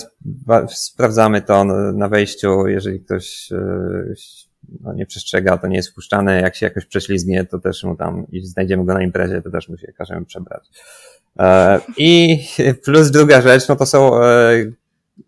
sprawdzamy 0.67 1.41
to 1.41 1.63
na 1.93 2.09
wejściu, 2.09 2.67
jeżeli 2.67 2.99
ktoś 2.99 3.51
e, 3.51 4.15
no, 4.81 4.93
nie 4.93 5.05
przestrzega, 5.05 5.57
to 5.57 5.67
nie 5.67 5.75
jest 5.75 5.89
wpuszczany. 5.89 6.41
Jak 6.41 6.55
się 6.55 6.65
jakoś 6.65 6.85
prześlizgnie, 6.85 7.45
to 7.45 7.59
też 7.59 7.83
mu 7.83 7.95
tam, 7.95 8.25
i 8.31 8.45
znajdziemy 8.45 8.85
go 8.85 8.93
na 8.93 9.03
imprezie, 9.03 9.41
to 9.41 9.51
też 9.51 9.69
mu 9.69 9.77
się 9.77 9.93
każemy 9.93 10.25
przebrać. 10.25 10.69
E, 11.39 11.79
I 11.97 12.39
plus 12.85 13.11
druga 13.11 13.41
rzecz, 13.41 13.67
no 13.67 13.75
to 13.75 13.85
są 13.85 14.11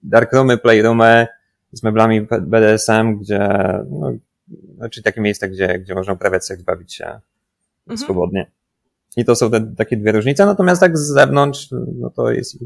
darkroomy, 0.04 0.58
playroomy 0.58 1.28
z 1.72 1.84
meblami 1.84 2.28
BDSM, 2.42 3.18
gdzie, 3.18 3.50
no, 4.78 4.90
czyli 4.90 5.04
takie 5.04 5.22
miejsca, 5.22 5.48
gdzie, 5.48 5.80
gdzie 5.80 5.96
można 5.96 6.14
uprawiać 6.14 6.46
seks, 6.46 6.64
bawić 6.64 6.94
się 6.94 7.06
mhm. 7.06 7.98
swobodnie. 7.98 8.52
I 9.18 9.26
to 9.26 9.36
są 9.36 9.52
te 9.52 9.74
takie 9.78 9.98
dwie 9.98 10.12
różnice, 10.12 10.46
natomiast 10.46 10.82
tak 10.82 10.98
z 10.98 11.08
zewnątrz, 11.08 11.70
no 12.00 12.10
to 12.10 12.32
jest, 12.32 12.58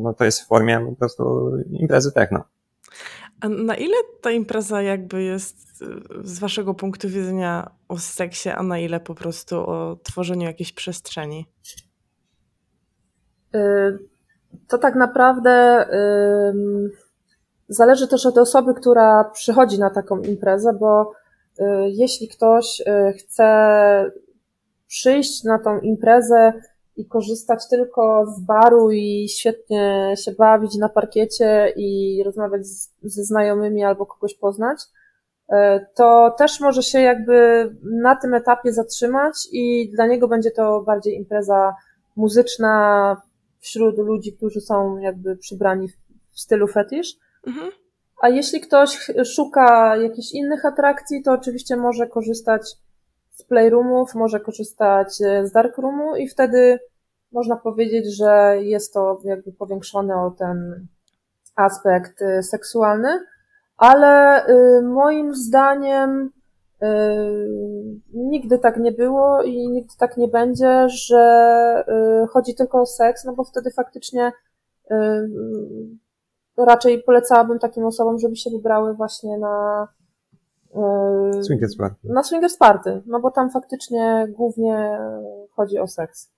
no 0.00 0.14
to 0.14 0.24
jest 0.24 0.40
w 0.40 0.46
formie 0.46 0.80
po 0.80 0.96
prostu 0.96 1.52
imprezy 1.70 2.12
techno. 2.12 2.44
A 3.40 3.48
na 3.48 3.76
ile 3.76 3.96
ta 4.20 4.30
impreza 4.30 4.82
jakby 4.82 5.22
jest 5.22 5.84
z 6.24 6.38
waszego 6.38 6.74
punktu 6.74 7.08
widzenia 7.08 7.70
o 7.88 7.98
seksie, 7.98 8.48
a 8.48 8.62
na 8.62 8.78
ile 8.78 9.00
po 9.00 9.14
prostu 9.14 9.56
o 9.56 9.96
tworzeniu 10.02 10.46
jakiejś 10.46 10.72
przestrzeni? 10.72 11.46
Y, 13.54 13.98
to 14.68 14.78
tak 14.78 14.94
naprawdę 14.94 15.86
zależy 17.68 18.08
też 18.08 18.26
od 18.26 18.38
osoby, 18.38 18.74
która 18.74 19.24
przychodzi 19.24 19.78
na 19.78 19.90
taką 19.90 20.20
imprezę, 20.20 20.72
bo 20.80 21.12
y, 21.60 21.64
jeśli 21.86 22.28
ktoś 22.28 22.80
y, 22.80 23.12
chce 23.12 24.12
przyjść 24.86 25.44
na 25.44 25.58
tą 25.58 25.80
imprezę 25.80 26.52
i 26.98 27.06
korzystać 27.06 27.68
tylko 27.70 28.26
z 28.36 28.40
baru 28.40 28.90
i 28.90 29.28
świetnie 29.28 30.14
się 30.24 30.32
bawić 30.32 30.76
na 30.76 30.88
parkiecie 30.88 31.72
i 31.76 32.22
rozmawiać 32.24 32.66
z, 32.66 32.90
ze 33.02 33.24
znajomymi 33.24 33.84
albo 33.84 34.06
kogoś 34.06 34.34
poznać, 34.34 34.78
e, 35.48 35.86
to 35.94 36.34
też 36.38 36.60
może 36.60 36.82
się 36.82 37.00
jakby 37.00 37.68
na 37.82 38.16
tym 38.16 38.34
etapie 38.34 38.72
zatrzymać 38.72 39.48
i 39.52 39.90
dla 39.90 40.06
niego 40.06 40.28
będzie 40.28 40.50
to 40.50 40.82
bardziej 40.82 41.16
impreza 41.16 41.74
muzyczna 42.16 43.16
wśród 43.60 43.98
ludzi, 43.98 44.32
którzy 44.32 44.60
są 44.60 44.98
jakby 44.98 45.36
przybrani 45.36 45.88
w 46.30 46.40
stylu 46.40 46.66
fetisz. 46.66 47.16
Mhm. 47.46 47.70
A 48.22 48.28
jeśli 48.28 48.60
ktoś 48.60 49.10
szuka 49.24 49.96
jakichś 49.96 50.32
innych 50.32 50.64
atrakcji, 50.64 51.22
to 51.22 51.32
oczywiście 51.32 51.76
może 51.76 52.06
korzystać 52.06 52.76
z 53.38 53.44
playroomów, 53.44 54.14
może 54.14 54.40
korzystać 54.40 55.08
e, 55.22 55.46
z 55.46 55.52
darkroomu 55.52 56.16
i 56.16 56.28
wtedy 56.28 56.78
można 57.32 57.56
powiedzieć, 57.56 58.16
że 58.16 58.54
jest 58.60 58.94
to 58.94 59.20
jakby 59.24 59.52
powiększone 59.52 60.16
o 60.16 60.30
ten 60.30 60.86
aspekt 61.56 62.22
e, 62.22 62.42
seksualny, 62.42 63.08
ale 63.76 64.44
e, 64.46 64.82
moim 64.82 65.34
zdaniem 65.34 66.30
nigdy 68.14 68.58
tak 68.58 68.76
nie 68.76 68.92
było 68.92 69.42
i 69.42 69.68
nigdy 69.68 69.94
tak 69.98 70.16
nie 70.16 70.28
będzie, 70.28 70.88
że 70.88 71.84
chodzi 72.30 72.54
tylko 72.54 72.80
o 72.80 72.86
seks, 72.86 73.24
no 73.24 73.32
bo 73.32 73.44
wtedy 73.44 73.70
faktycznie 73.70 74.32
raczej 76.56 77.02
polecałabym 77.02 77.58
takim 77.58 77.84
osobom, 77.84 78.18
żeby 78.18 78.36
się 78.36 78.50
wybrały 78.50 78.94
właśnie 78.94 79.38
na 79.38 79.88
swingers 81.44 81.76
Party. 81.76 81.96
Na 82.04 82.22
Swingers 82.22 82.56
Party, 82.56 83.02
no 83.06 83.20
bo 83.20 83.30
tam 83.30 83.50
faktycznie 83.50 84.26
głównie 84.30 84.98
chodzi 85.56 85.78
o 85.78 85.86
seks. 85.86 86.30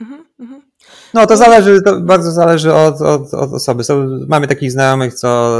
Mhm, 0.00 0.24
mhm. 0.40 0.62
No 1.14 1.26
to 1.26 1.36
zależy, 1.36 1.82
to 1.82 2.00
bardzo 2.00 2.32
zależy 2.32 2.74
od, 2.74 3.00
od, 3.00 3.34
od 3.34 3.52
osoby. 3.52 3.84
So, 3.84 4.06
mamy 4.28 4.48
takich 4.48 4.72
znajomych, 4.72 5.14
co 5.14 5.58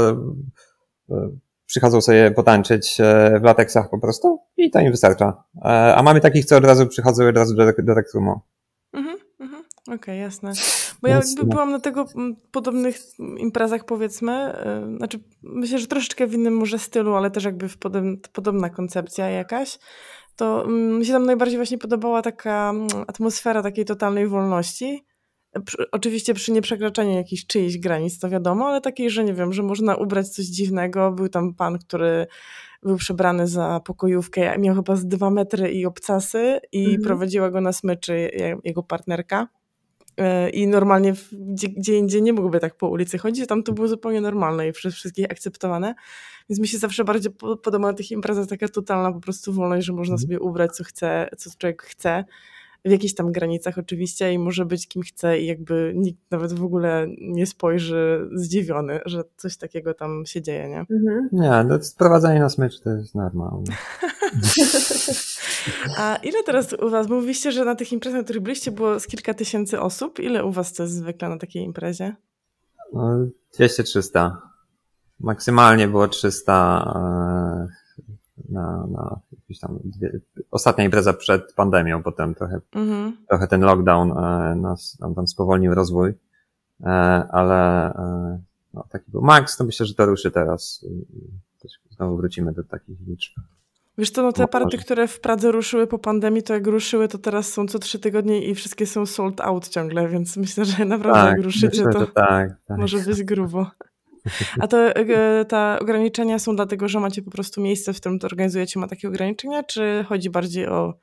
e, 1.11 1.29
przychodzą 1.65 2.01
sobie 2.01 2.31
potańczyć 2.31 3.01
e, 3.01 3.39
w 3.39 3.43
lateksach 3.43 3.89
po 3.89 3.99
prostu 3.99 4.39
i 4.57 4.71
to 4.71 4.79
im 4.79 4.91
wystarcza. 4.91 5.43
E, 5.65 5.95
a 5.95 6.03
mamy 6.03 6.21
takich, 6.21 6.45
co 6.45 6.57
od 6.57 6.65
razu 6.65 6.87
przychodzą 6.87 7.27
od 7.27 7.37
razu 7.37 7.55
do, 7.55 7.65
do 7.77 7.93
rekrumu. 7.93 8.39
Okej, 9.87 9.95
okay, 9.95 10.17
jasne. 10.17 10.51
Bo 11.01 11.07
ja 11.07 11.15
jakby 11.15 11.45
byłam 11.45 11.71
na 11.71 11.79
tego 11.79 12.05
podobnych 12.51 12.97
imprezach, 13.37 13.85
powiedzmy. 13.85 14.53
Y, 14.93 14.97
znaczy, 14.97 15.19
myślę, 15.43 15.79
że 15.79 15.87
troszeczkę 15.87 16.27
w 16.27 16.33
innym 16.33 16.57
może 16.57 16.79
stylu, 16.79 17.15
ale 17.15 17.31
też 17.31 17.43
jakby 17.43 17.69
w 17.69 17.77
podobna, 18.33 18.69
koncepcja 18.69 19.29
jakaś. 19.29 19.79
To 20.35 20.67
mi 20.67 21.05
się 21.05 21.13
tam 21.13 21.25
najbardziej 21.25 21.57
właśnie 21.57 21.77
podobała 21.77 22.21
taka 22.21 22.73
atmosfera 23.07 23.63
takiej 23.63 23.85
totalnej 23.85 24.27
wolności. 24.27 25.05
Oczywiście 25.91 26.33
przy 26.33 26.51
nieprzekraczaniu 26.51 27.11
jakichś 27.11 27.45
czyichś 27.45 27.77
granic, 27.77 28.19
to 28.19 28.29
wiadomo, 28.29 28.67
ale 28.67 28.81
takiej, 28.81 29.09
że 29.09 29.23
nie 29.23 29.33
wiem, 29.33 29.53
że 29.53 29.63
można 29.63 29.95
ubrać 29.95 30.29
coś 30.29 30.45
dziwnego. 30.45 31.11
Był 31.11 31.29
tam 31.29 31.53
pan, 31.53 31.79
który 31.79 32.27
był 32.83 32.97
przebrany 32.97 33.47
za 33.47 33.79
pokojówkę, 33.79 34.57
miał 34.59 34.75
chyba 34.75 34.95
z 34.95 35.07
dwa 35.07 35.29
metry 35.29 35.71
i 35.71 35.85
obcasy 35.85 36.59
i 36.71 36.83
mhm. 36.83 37.01
prowadziła 37.01 37.49
go 37.49 37.61
na 37.61 37.73
smyczy 37.73 38.31
jego 38.63 38.83
partnerka. 38.83 39.47
E, 40.21 40.49
i 40.49 40.67
normalnie 40.67 41.13
gdzie, 41.31 41.69
gdzie 41.69 41.97
indziej 41.97 42.21
nie 42.21 42.33
mógłby 42.33 42.59
tak 42.59 42.75
po 42.75 42.89
ulicy 42.89 43.17
chodzić, 43.17 43.47
tam 43.47 43.63
to 43.63 43.73
było 43.73 43.87
zupełnie 43.87 44.21
normalne 44.21 44.67
i 44.67 44.71
przez 44.71 44.93
wszystkich 44.93 45.25
akceptowane. 45.31 45.95
Więc 46.49 46.59
mi 46.59 46.67
się 46.67 46.77
zawsze 46.77 47.03
bardziej 47.03 47.31
podoba 47.63 47.87
na 47.87 47.93
tych 47.93 48.11
imprezach 48.11 48.47
taka 48.47 48.67
totalna 48.67 49.11
po 49.11 49.19
prostu 49.19 49.53
wolność, 49.53 49.87
że 49.87 49.93
można 49.93 50.13
mhm. 50.13 50.21
sobie 50.27 50.39
ubrać 50.39 50.71
co 50.71 50.83
chce, 50.83 51.29
co 51.37 51.49
człowiek 51.57 51.83
chce 51.83 52.25
w 52.85 52.91
jakichś 52.91 53.13
tam 53.13 53.31
granicach 53.31 53.77
oczywiście 53.77 54.33
i 54.33 54.39
może 54.39 54.65
być 54.65 54.87
kim 54.87 55.01
chce 55.01 55.39
i 55.39 55.45
jakby 55.45 55.93
nikt 55.95 56.31
nawet 56.31 56.53
w 56.53 56.63
ogóle 56.63 57.07
nie 57.21 57.47
spojrzy 57.47 58.29
zdziwiony, 58.33 58.99
że 59.05 59.23
coś 59.37 59.57
takiego 59.57 59.93
tam 59.93 60.23
się 60.25 60.41
dzieje, 60.41 60.69
nie? 60.69 60.79
Mhm. 60.79 61.29
Nie, 61.31 61.63
no 61.67 61.83
sprowadzanie 61.83 62.39
na 62.39 62.49
smycz 62.49 62.79
to 62.79 62.89
jest 62.89 63.15
normalne. 63.15 63.75
A 65.97 66.15
ile 66.15 66.43
teraz 66.43 66.73
u 66.73 66.89
was? 66.89 67.09
Mówiliście, 67.09 67.51
że 67.51 67.65
na 67.65 67.75
tych 67.75 67.91
imprezach, 67.91 68.17
na 68.17 68.23
których 68.23 68.41
byliście 68.41 68.71
było 68.71 68.99
z 68.99 69.07
kilka 69.07 69.33
tysięcy 69.33 69.79
osób. 69.79 70.19
Ile 70.19 70.45
u 70.45 70.51
was 70.51 70.73
to 70.73 70.83
jest 70.83 70.95
zwykle 70.95 71.29
na 71.29 71.37
takiej 71.37 71.63
imprezie? 71.63 72.15
No, 72.93 73.27
200-300. 73.59 74.31
Maksymalnie 75.19 75.87
było 75.87 76.07
300 76.07 76.93
na, 78.51 78.87
na 78.87 79.19
jakieś 79.31 79.59
tam 79.59 79.79
dwie, 79.83 80.19
ostatnia 80.51 80.83
impreza 80.83 81.13
przed 81.13 81.53
pandemią, 81.53 82.03
potem 82.03 82.35
trochę, 82.35 82.59
mhm. 82.75 83.17
trochę 83.27 83.47
ten 83.47 83.61
lockdown 83.61 84.11
e, 84.11 84.55
nas 84.55 84.97
tam, 84.99 85.15
tam 85.15 85.27
spowolnił 85.27 85.75
rozwój, 85.75 86.13
e, 86.83 86.87
ale 87.31 87.93
e, 87.95 88.39
no, 88.73 88.85
taki 88.89 89.11
był 89.11 89.21
max, 89.21 89.57
to 89.57 89.63
myślę, 89.63 89.85
że 89.85 89.93
to 89.93 90.05
ruszy 90.05 90.31
teraz. 90.31 90.85
Znowu 91.89 92.17
wrócimy 92.17 92.53
do 92.53 92.63
takich 92.63 92.99
liczb. 93.07 93.33
Wiesz 93.97 94.11
to 94.11 94.21
no 94.21 94.31
te 94.31 94.47
party, 94.47 94.77
które 94.77 95.07
w 95.07 95.19
Pradze 95.19 95.51
ruszyły 95.51 95.87
po 95.87 95.99
pandemii, 95.99 96.43
to 96.43 96.53
jak 96.53 96.67
ruszyły, 96.67 97.07
to 97.07 97.17
teraz 97.17 97.53
są 97.53 97.67
co 97.67 97.79
trzy 97.79 97.99
tygodnie 97.99 98.45
i 98.45 98.55
wszystkie 98.55 98.85
są 98.85 99.05
sold 99.05 99.41
out 99.41 99.67
ciągle, 99.67 100.07
więc 100.07 100.37
myślę, 100.37 100.65
że 100.65 100.85
naprawdę 100.95 101.21
Tak, 101.21 101.31
jak 101.31 101.45
ruszycie, 101.45 101.85
myślę, 101.85 101.93
to 101.93 102.05
tak, 102.05 102.49
tak. 102.67 102.77
może 102.77 102.99
być 102.99 103.23
grubo. 103.23 103.71
A 104.59 104.67
to 104.67 104.77
te 105.47 105.77
ograniczenia 105.81 106.39
są 106.39 106.55
dlatego, 106.55 106.87
że 106.87 106.99
macie 106.99 107.21
po 107.21 107.31
prostu 107.31 107.61
miejsce, 107.61 107.93
w 107.93 107.97
którym 107.99 108.19
to 108.19 108.27
organizujecie, 108.27 108.79
ma 108.79 108.87
takie 108.87 109.07
ograniczenia, 109.07 109.63
czy 109.63 110.05
chodzi 110.09 110.29
bardziej 110.29 110.67
o, 110.67 110.93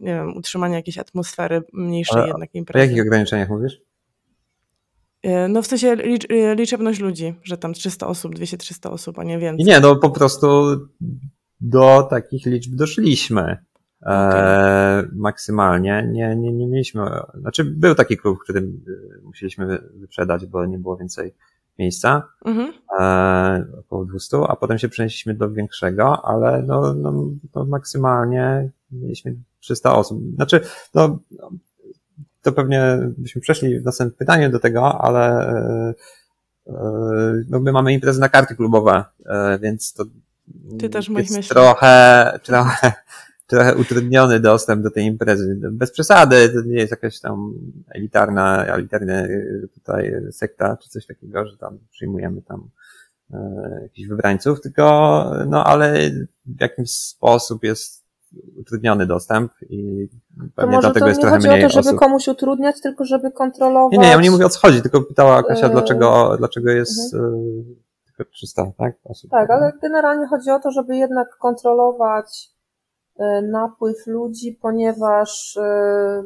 nie 0.00 0.14
wiem, 0.14 0.36
utrzymanie 0.36 0.74
jakiejś 0.74 0.98
atmosfery 0.98 1.62
mniejszej 1.72 2.16
Ale 2.18 2.26
jednak 2.28 2.48
O 2.54 2.58
imprezy? 2.58 2.86
jakich 2.86 3.02
ograniczeniach 3.02 3.48
mówisz? 3.48 3.80
E, 5.22 5.48
No 5.48 5.62
w 5.62 5.66
sensie 5.66 5.94
licz, 5.96 6.26
e, 6.30 6.54
liczebność 6.54 7.00
ludzi, 7.00 7.34
że 7.42 7.58
tam 7.58 7.72
300 7.74 8.06
osób, 8.06 8.34
200-300 8.34 8.90
osób, 8.90 9.18
a 9.18 9.24
nie 9.24 9.38
więcej. 9.38 9.66
Nie, 9.66 9.80
no 9.80 9.96
po 9.96 10.10
prostu 10.10 10.46
do 11.60 12.02
takich 12.10 12.46
liczb 12.46 12.74
doszliśmy. 12.74 13.56
E, 14.06 15.02
maksymalnie. 15.12 16.08
Nie, 16.12 16.36
nie, 16.36 16.52
nie 16.52 16.66
mieliśmy. 16.66 17.02
Znaczy, 17.40 17.64
był 17.64 17.94
taki 17.94 18.16
klub, 18.16 18.38
którym 18.38 18.84
e, 19.18 19.22
musieliśmy 19.22 19.66
wy- 19.66 19.88
wyprzedać, 19.94 20.46
bo 20.46 20.66
nie 20.66 20.78
było 20.78 20.96
więcej 20.96 21.34
miejsca. 21.78 22.28
Mhm. 22.44 22.72
E, 23.00 23.78
około 23.78 24.04
200, 24.04 24.36
a 24.48 24.56
potem 24.56 24.78
się 24.78 24.88
przenieśliśmy 24.88 25.34
do 25.34 25.50
większego, 25.50 26.24
ale 26.24 26.62
no, 26.62 26.94
no, 26.94 27.24
no 27.54 27.64
maksymalnie 27.64 28.70
mieliśmy 28.90 29.34
300 29.60 29.94
osób. 29.94 30.20
Znaczy, 30.34 30.60
no, 30.94 31.18
to 32.42 32.52
pewnie 32.52 32.98
byśmy 33.18 33.40
przeszli 33.40 33.80
w 33.80 33.84
następnym 33.84 34.18
pytaniu 34.18 34.50
do 34.50 34.58
tego, 34.58 35.00
ale 35.00 35.48
e, 35.48 35.94
e, 36.66 36.74
no 37.48 37.60
my 37.60 37.72
mamy 37.72 37.92
imprezy 37.92 38.20
na 38.20 38.28
karty 38.28 38.56
klubowe, 38.56 39.04
e, 39.26 39.58
więc 39.58 39.92
to 39.92 40.04
Ty 40.78 40.88
też 40.88 41.08
moich 41.08 41.30
myślach. 41.30 41.48
trochę, 41.48 42.38
trochę, 42.42 42.92
trochę 43.56 43.74
utrudniony 43.76 44.40
dostęp 44.40 44.82
do 44.82 44.90
tej 44.90 45.04
imprezy. 45.04 45.58
Bez 45.72 45.90
przesady, 45.90 46.48
to 46.48 46.62
nie 46.66 46.74
jest 46.78 46.90
jakaś 46.90 47.20
tam 47.20 47.54
elitarna, 47.94 48.66
elitarna 48.66 49.24
y, 49.24 49.68
tutaj 49.74 50.14
sekta, 50.30 50.76
czy 50.76 50.88
coś 50.88 51.06
takiego, 51.06 51.46
że 51.46 51.56
tam 51.56 51.78
przyjmujemy 51.90 52.42
tam 52.42 52.68
e, 53.34 53.80
jakichś 53.82 54.08
wybrańców, 54.08 54.60
tylko, 54.60 54.84
no 55.48 55.64
ale 55.64 56.10
w 56.46 56.60
jakimś 56.60 56.90
sposób 56.90 57.64
jest 57.64 58.02
utrudniony 58.56 59.06
dostęp 59.06 59.52
i 59.70 60.08
pewnie 60.54 60.78
dlatego 60.80 61.08
jest 61.08 61.18
nie 61.18 61.22
trochę 61.22 61.36
chodzi 61.36 61.48
o 61.48 61.52
mniej 61.52 61.62
to, 61.62 61.68
żeby 61.68 61.88
osób. 61.88 61.98
komuś 61.98 62.28
utrudniać, 62.28 62.80
tylko 62.80 63.04
żeby 63.04 63.30
kontrolować. 63.30 63.92
Nie, 63.92 63.98
nie, 63.98 64.08
ja 64.08 64.20
nie 64.20 64.30
mówię 64.30 64.46
o 64.46 64.48
co 64.48 64.60
chodzi, 64.60 64.82
tylko 64.82 65.02
pytała 65.02 65.42
Kasia, 65.42 65.66
Yy. 65.66 65.72
dlaczego, 65.72 66.34
dlaczego 66.38 66.70
jest 66.70 67.14
e, 67.14 67.18
tylko 68.16 68.30
300, 68.32 68.72
tak? 68.78 68.94
Osób. 69.04 69.30
Tak, 69.30 69.50
ale 69.50 69.72
generalnie 69.82 70.26
chodzi 70.26 70.50
o 70.50 70.58
to, 70.60 70.70
żeby 70.70 70.96
jednak 70.96 71.36
kontrolować 71.38 72.50
e, 72.50 72.61
napływ 73.42 74.06
ludzi, 74.06 74.58
ponieważ 74.62 75.56
e, 75.56 76.22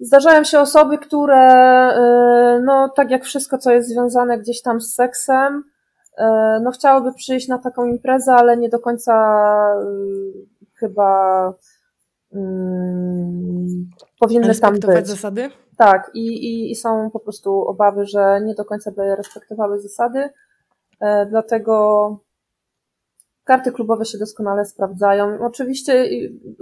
zdarzają 0.00 0.44
się 0.44 0.60
osoby, 0.60 0.98
które, 0.98 1.36
e, 1.36 2.60
no 2.64 2.88
tak 2.88 3.10
jak 3.10 3.24
wszystko, 3.24 3.58
co 3.58 3.70
jest 3.70 3.88
związane 3.88 4.38
gdzieś 4.38 4.62
tam 4.62 4.80
z 4.80 4.94
seksem, 4.94 5.64
e, 6.18 6.60
no 6.62 6.70
chciałyby 6.70 7.12
przyjść 7.14 7.48
na 7.48 7.58
taką 7.58 7.84
imprezę, 7.84 8.32
ale 8.32 8.56
nie 8.56 8.68
do 8.68 8.78
końca 8.78 9.12
e, 9.12 9.86
chyba 10.74 11.52
mm, 12.32 13.90
powinny 14.20 14.54
tam 14.54 14.74
być. 14.74 15.08
zasady? 15.08 15.50
Tak, 15.76 16.10
i, 16.14 16.26
i, 16.26 16.70
i 16.70 16.74
są 16.74 17.10
po 17.10 17.20
prostu 17.20 17.62
obawy, 17.62 18.06
że 18.06 18.40
nie 18.44 18.54
do 18.54 18.64
końca 18.64 18.90
by 18.90 19.16
respektowały 19.16 19.80
zasady, 19.80 20.28
e, 21.00 21.26
dlatego 21.26 22.27
karty 23.48 23.72
klubowe 23.72 24.04
się 24.04 24.18
doskonale 24.18 24.64
sprawdzają. 24.64 25.38
Oczywiście 25.46 26.08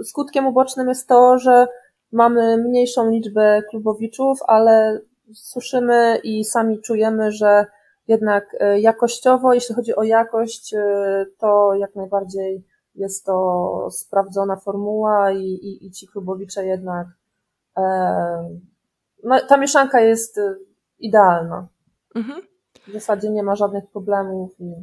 skutkiem 0.03 0.47
ubocznym 0.47 0.89
jest 0.89 1.07
to, 1.07 1.39
że 1.39 1.67
mamy 2.11 2.57
mniejszą 2.57 3.09
liczbę 3.09 3.63
klubowiczów, 3.69 4.39
ale 4.47 5.01
słyszymy 5.33 6.19
i 6.23 6.43
sami 6.43 6.81
czujemy, 6.81 7.31
że 7.31 7.65
jednak 8.07 8.55
e, 8.59 8.79
jakościowo, 8.79 9.53
jeśli 9.53 9.75
chodzi 9.75 9.95
o 9.95 10.03
jakość, 10.03 10.73
e, 10.73 11.25
to 11.37 11.73
jak 11.75 11.95
najbardziej 11.95 12.63
jest 12.95 13.25
to 13.25 13.87
sprawdzona 13.91 14.55
formuła 14.55 15.31
i, 15.31 15.43
i, 15.43 15.85
i 15.85 15.91
ci 15.91 16.07
klubowicze 16.07 16.65
jednak 16.65 17.07
e, 17.77 18.59
no, 19.23 19.39
ta 19.47 19.57
mieszanka 19.57 20.01
jest 20.01 20.37
y, 20.37 20.57
idealna. 20.99 21.67
Mhm. 22.15 22.41
W 22.87 22.91
zasadzie 22.93 23.29
nie 23.29 23.43
ma 23.43 23.55
żadnych 23.55 23.87
problemów. 23.87 24.59
I... 24.59 24.73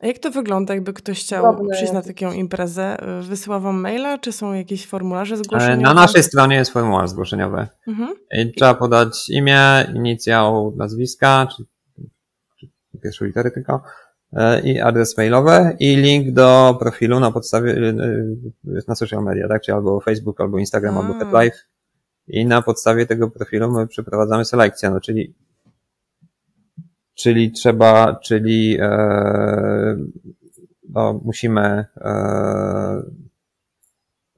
A 0.00 0.06
jak 0.06 0.18
to 0.18 0.30
wygląda, 0.30 0.74
jakby 0.74 0.92
ktoś 0.92 1.20
chciał 1.20 1.68
przyjść 1.70 1.92
na 1.92 2.02
taką 2.02 2.32
imprezę? 2.32 2.96
Y, 3.20 3.22
Wysyła 3.22 3.60
wam 3.60 3.80
maila, 3.80 4.18
czy 4.18 4.32
są 4.32 4.52
jakieś 4.52 4.86
formularze 4.86 5.36
zgłoszeniowe? 5.36 5.82
Na 5.82 5.94
naszej 5.94 6.22
stronie 6.22 6.56
jest 6.56 6.70
formularz 6.70 7.10
zgłoszeniowy. 7.10 7.66
Mhm. 7.88 8.14
I 8.32 8.52
trzeba 8.52 8.74
podać 8.74 9.30
imię, 9.30 9.60
inicjał 9.94 10.74
nazwiska, 10.76 11.48
czy, 11.56 11.64
czy 12.60 12.68
pierwszą 13.02 13.24
literę 13.24 13.50
tylko, 13.50 13.82
e, 14.32 14.60
i 14.60 14.80
adres 14.80 15.16
mailowy 15.16 15.76
i 15.80 15.96
link 15.96 16.34
do 16.34 16.76
profilu 16.80 17.20
na 17.20 17.30
podstawie, 17.30 17.72
e, 17.72 17.88
e, 17.88 18.80
na 18.88 18.94
social 18.94 19.24
media, 19.24 19.48
tak? 19.48 19.62
Czyli 19.62 19.74
albo 19.74 20.00
Facebook, 20.00 20.40
albo 20.40 20.58
Instagram, 20.58 20.98
A. 20.98 21.00
albo 21.00 21.14
TapLive. 21.24 21.66
I 22.26 22.46
na 22.46 22.62
podstawie 22.62 23.06
tego 23.06 23.30
profilu 23.30 23.72
my 23.72 23.86
przeprowadzamy 23.86 24.44
selekcję, 24.44 24.90
no 24.90 25.00
czyli 25.00 25.34
czyli 27.14 27.52
trzeba, 27.52 28.16
czyli 28.16 28.76
e, 28.80 29.96
no, 30.88 31.20
musimy 31.24 31.60
e, 31.96 33.02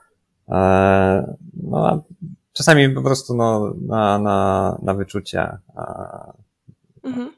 No, 1.62 1.88
a 1.88 2.00
czasami 2.52 2.88
po 2.88 3.02
prostu 3.02 3.36
no, 3.36 3.74
na, 3.86 4.18
na, 4.18 4.78
na 4.82 4.94
wyczucie 4.94 5.58
a, 5.74 6.32
Mhm. 7.04 7.32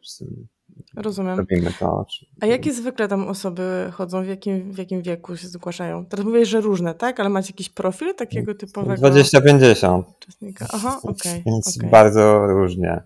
Rozumiem. 0.96 1.38
robimy 1.38 1.72
to. 1.78 2.06
A 2.40 2.46
jakie 2.46 2.72
zwykle 2.72 3.08
tam 3.08 3.28
osoby 3.28 3.90
chodzą, 3.92 4.22
w 4.22 4.26
jakim, 4.26 4.72
w 4.72 4.78
jakim 4.78 5.02
wieku 5.02 5.36
się 5.36 5.48
zgłaszają? 5.48 6.06
Teraz 6.06 6.26
mówię, 6.26 6.46
że 6.46 6.60
różne, 6.60 6.94
tak? 6.94 7.20
Ale 7.20 7.28
macie 7.28 7.52
jakiś 7.52 7.68
profil 7.68 8.14
takiego 8.14 8.54
typowego 8.54 9.08
20-50. 9.08 10.02
uczestnika? 10.18 10.66
Aha, 10.72 11.00
okej. 11.02 11.42
Więc 11.46 11.76
okej. 11.78 11.90
bardzo 11.90 12.46
różnie. 12.46 13.02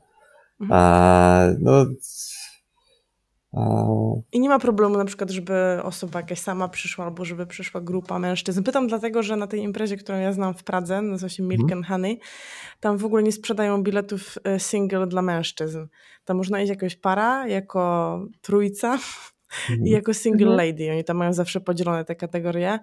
Mhm. 0.61 0.81
E, 0.83 1.57
no, 1.61 1.87
I 4.33 4.41
nie 4.41 4.49
ma 4.49 4.59
problemu 4.59 4.97
na 4.97 5.05
przykład, 5.05 5.31
żeby 5.31 5.55
osoba 5.83 6.21
jakaś 6.21 6.39
sama 6.39 6.69
przyszła, 6.69 7.05
albo 7.05 7.25
żeby 7.25 7.47
przyszła 7.47 7.81
grupa 7.81 8.19
mężczyzn. 8.19 8.63
Pytam 8.63 8.87
dlatego, 8.87 9.23
że 9.23 9.37
na 9.37 9.47
tej 9.47 9.61
imprezie, 9.61 9.97
którą 9.97 10.19
ja 10.19 10.33
znam 10.33 10.55
w 10.55 10.65
Pradze, 10.65 11.03
nazywa 11.03 11.29
się 11.29 11.43
Milk 11.43 11.73
mm. 11.73 11.79
and 11.79 11.87
Honey, 11.87 12.21
tam 12.81 12.99
w 12.99 13.05
ogóle 13.05 13.23
nie 13.23 13.33
sprzedają 13.33 13.83
biletów 13.83 14.39
e, 14.45 14.61
single 14.61 15.07
dla 15.07 15.23
mężczyzn. 15.23 15.87
Tam 16.25 16.37
można 16.37 16.63
iść 16.63 16.71
jakoś 16.71 16.97
para, 16.97 17.47
jako 17.47 18.21
trójca 18.41 18.99
mm. 19.71 19.85
i 19.87 19.91
jako 19.91 20.15
single 20.15 20.47
mm. 20.47 20.57
lady. 20.57 20.91
Oni 20.93 21.05
tam 21.05 21.17
mają 21.17 21.33
zawsze 21.33 21.61
podzielone 21.61 22.05
te 22.05 22.15
kategorie, 22.15 22.79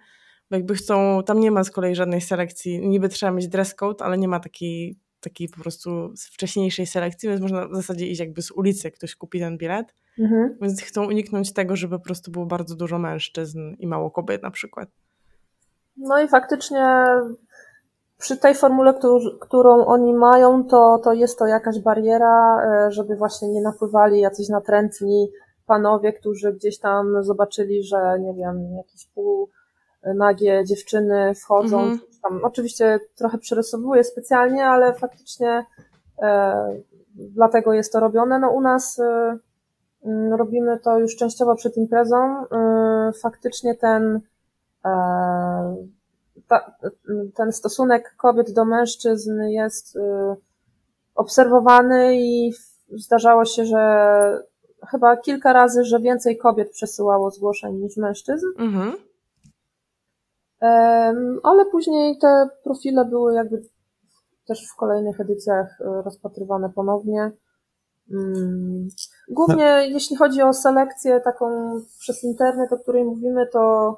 bo 0.50 0.56
jakby 0.56 0.76
chcą, 0.76 1.24
tam 1.26 1.40
nie 1.40 1.52
ma 1.52 1.64
z 1.64 1.72
kolei 1.72 1.96
żadnej 1.96 2.22
selekcji, 2.22 2.88
niby 2.88 3.10
trzeba 3.10 3.32
mieć 3.32 3.48
dress 3.48 3.76
code, 3.76 4.06
ale 4.06 4.18
nie 4.18 4.28
ma 4.28 4.40
takiej 4.40 5.00
takiej 5.30 5.50
po 5.50 5.62
prostu 5.62 6.16
z 6.16 6.28
wcześniejszej 6.28 6.86
selekcji, 6.86 7.30
więc 7.30 7.42
można 7.42 7.68
w 7.68 7.76
zasadzie 7.76 8.08
iść 8.08 8.20
jakby 8.20 8.42
z 8.42 8.52
ulicy, 8.52 8.92
ktoś 8.92 9.16
kupi 9.16 9.40
ten 9.40 9.58
bilet. 9.58 9.94
Mhm. 10.20 10.58
Więc 10.62 10.82
chcą 10.82 11.08
uniknąć 11.08 11.54
tego, 11.54 11.76
żeby 11.76 12.00
po 12.00 12.06
prostu 12.06 12.32
było 12.32 12.46
bardzo 12.46 12.76
dużo 12.76 13.00
mężczyzn 13.00 13.60
i 13.80 13.88
mało 13.88 14.12
kobiet 14.12 14.44
na 14.44 14.52
przykład. 14.52 14.90
No 15.98 16.22
i 16.22 16.28
faktycznie 16.28 17.06
przy 18.18 18.38
tej 18.38 18.56
formule, 18.56 18.94
którą 19.40 19.86
oni 19.86 20.14
mają, 20.14 20.64
to, 20.66 21.02
to 21.04 21.14
jest 21.14 21.40
to 21.40 21.46
jakaś 21.46 21.80
bariera, 21.80 22.58
e, 22.64 22.92
żeby 22.92 23.16
właśnie 23.16 23.48
nie 23.48 23.62
napływali 23.62 24.20
jacyś 24.20 24.50
natrętni 24.50 25.32
panowie, 25.66 26.14
którzy 26.14 26.54
gdzieś 26.54 26.80
tam 26.80 27.24
zobaczyli, 27.24 27.84
że 27.84 28.20
nie 28.20 28.34
wiem, 28.34 28.76
jakieś 28.78 29.08
pół 29.08 29.50
nagie 30.14 30.64
dziewczyny 30.66 31.36
wchodzą. 31.36 31.80
Mhm. 31.80 32.00
Tam, 32.22 32.40
oczywiście 32.44 33.00
trochę 33.16 33.38
przerysowuję 33.38 34.04
specjalnie, 34.04 34.66
ale 34.66 34.94
faktycznie 34.94 35.66
e, 36.22 36.82
dlatego 37.16 37.74
jest 37.74 37.94
to 37.94 38.00
robione. 38.00 38.40
No 38.40 38.50
u 38.50 38.62
nas 38.62 39.00
e, 39.00 39.38
mm, 40.06 40.34
robimy 40.34 40.80
to 40.80 41.00
już 41.00 41.16
częściowo 41.16 41.56
przed 41.56 41.78
imprezą. 41.78 42.18
E, 42.18 43.12
faktycznie 43.22 43.76
ten 43.76 44.22
e, 44.86 44.92
ta, 46.48 46.76
ten 47.36 47.52
stosunek 47.52 48.16
kobiet 48.18 48.52
do 48.52 48.66
mężczyzn 48.66 49.42
jest 49.42 49.96
e, 49.96 50.36
obserwowany 51.16 52.16
i 52.16 52.54
zdarzało 52.90 53.46
się, 53.46 53.66
że 53.66 54.44
chyba 54.92 55.18
kilka 55.18 55.54
razy, 55.54 55.84
że 55.84 56.00
więcej 56.00 56.38
kobiet 56.38 56.72
przesyłało 56.72 57.32
zgłoszeń 57.32 57.76
niż 57.76 57.98
mężczyzn. 57.98 58.46
Mhm 58.58 59.05
ale 61.44 61.66
później 61.72 62.18
te 62.18 62.50
profile 62.64 63.06
były 63.06 63.34
jakby 63.34 63.62
też 64.48 64.68
w 64.74 64.76
kolejnych 64.76 65.20
edycjach 65.20 65.82
e, 65.82 66.02
rozpatrywane 66.02 66.70
ponownie. 66.70 67.32
Mm, 68.12 68.88
głównie 69.30 69.76
no. 69.76 69.80
jeśli 69.96 70.16
chodzi 70.16 70.42
o 70.42 70.54
selekcję 70.54 71.22
taką 71.22 71.76
przez 72.00 72.24
internet, 72.24 72.74
o 72.74 72.78
której 72.78 73.06
mówimy, 73.06 73.48
to 73.48 73.98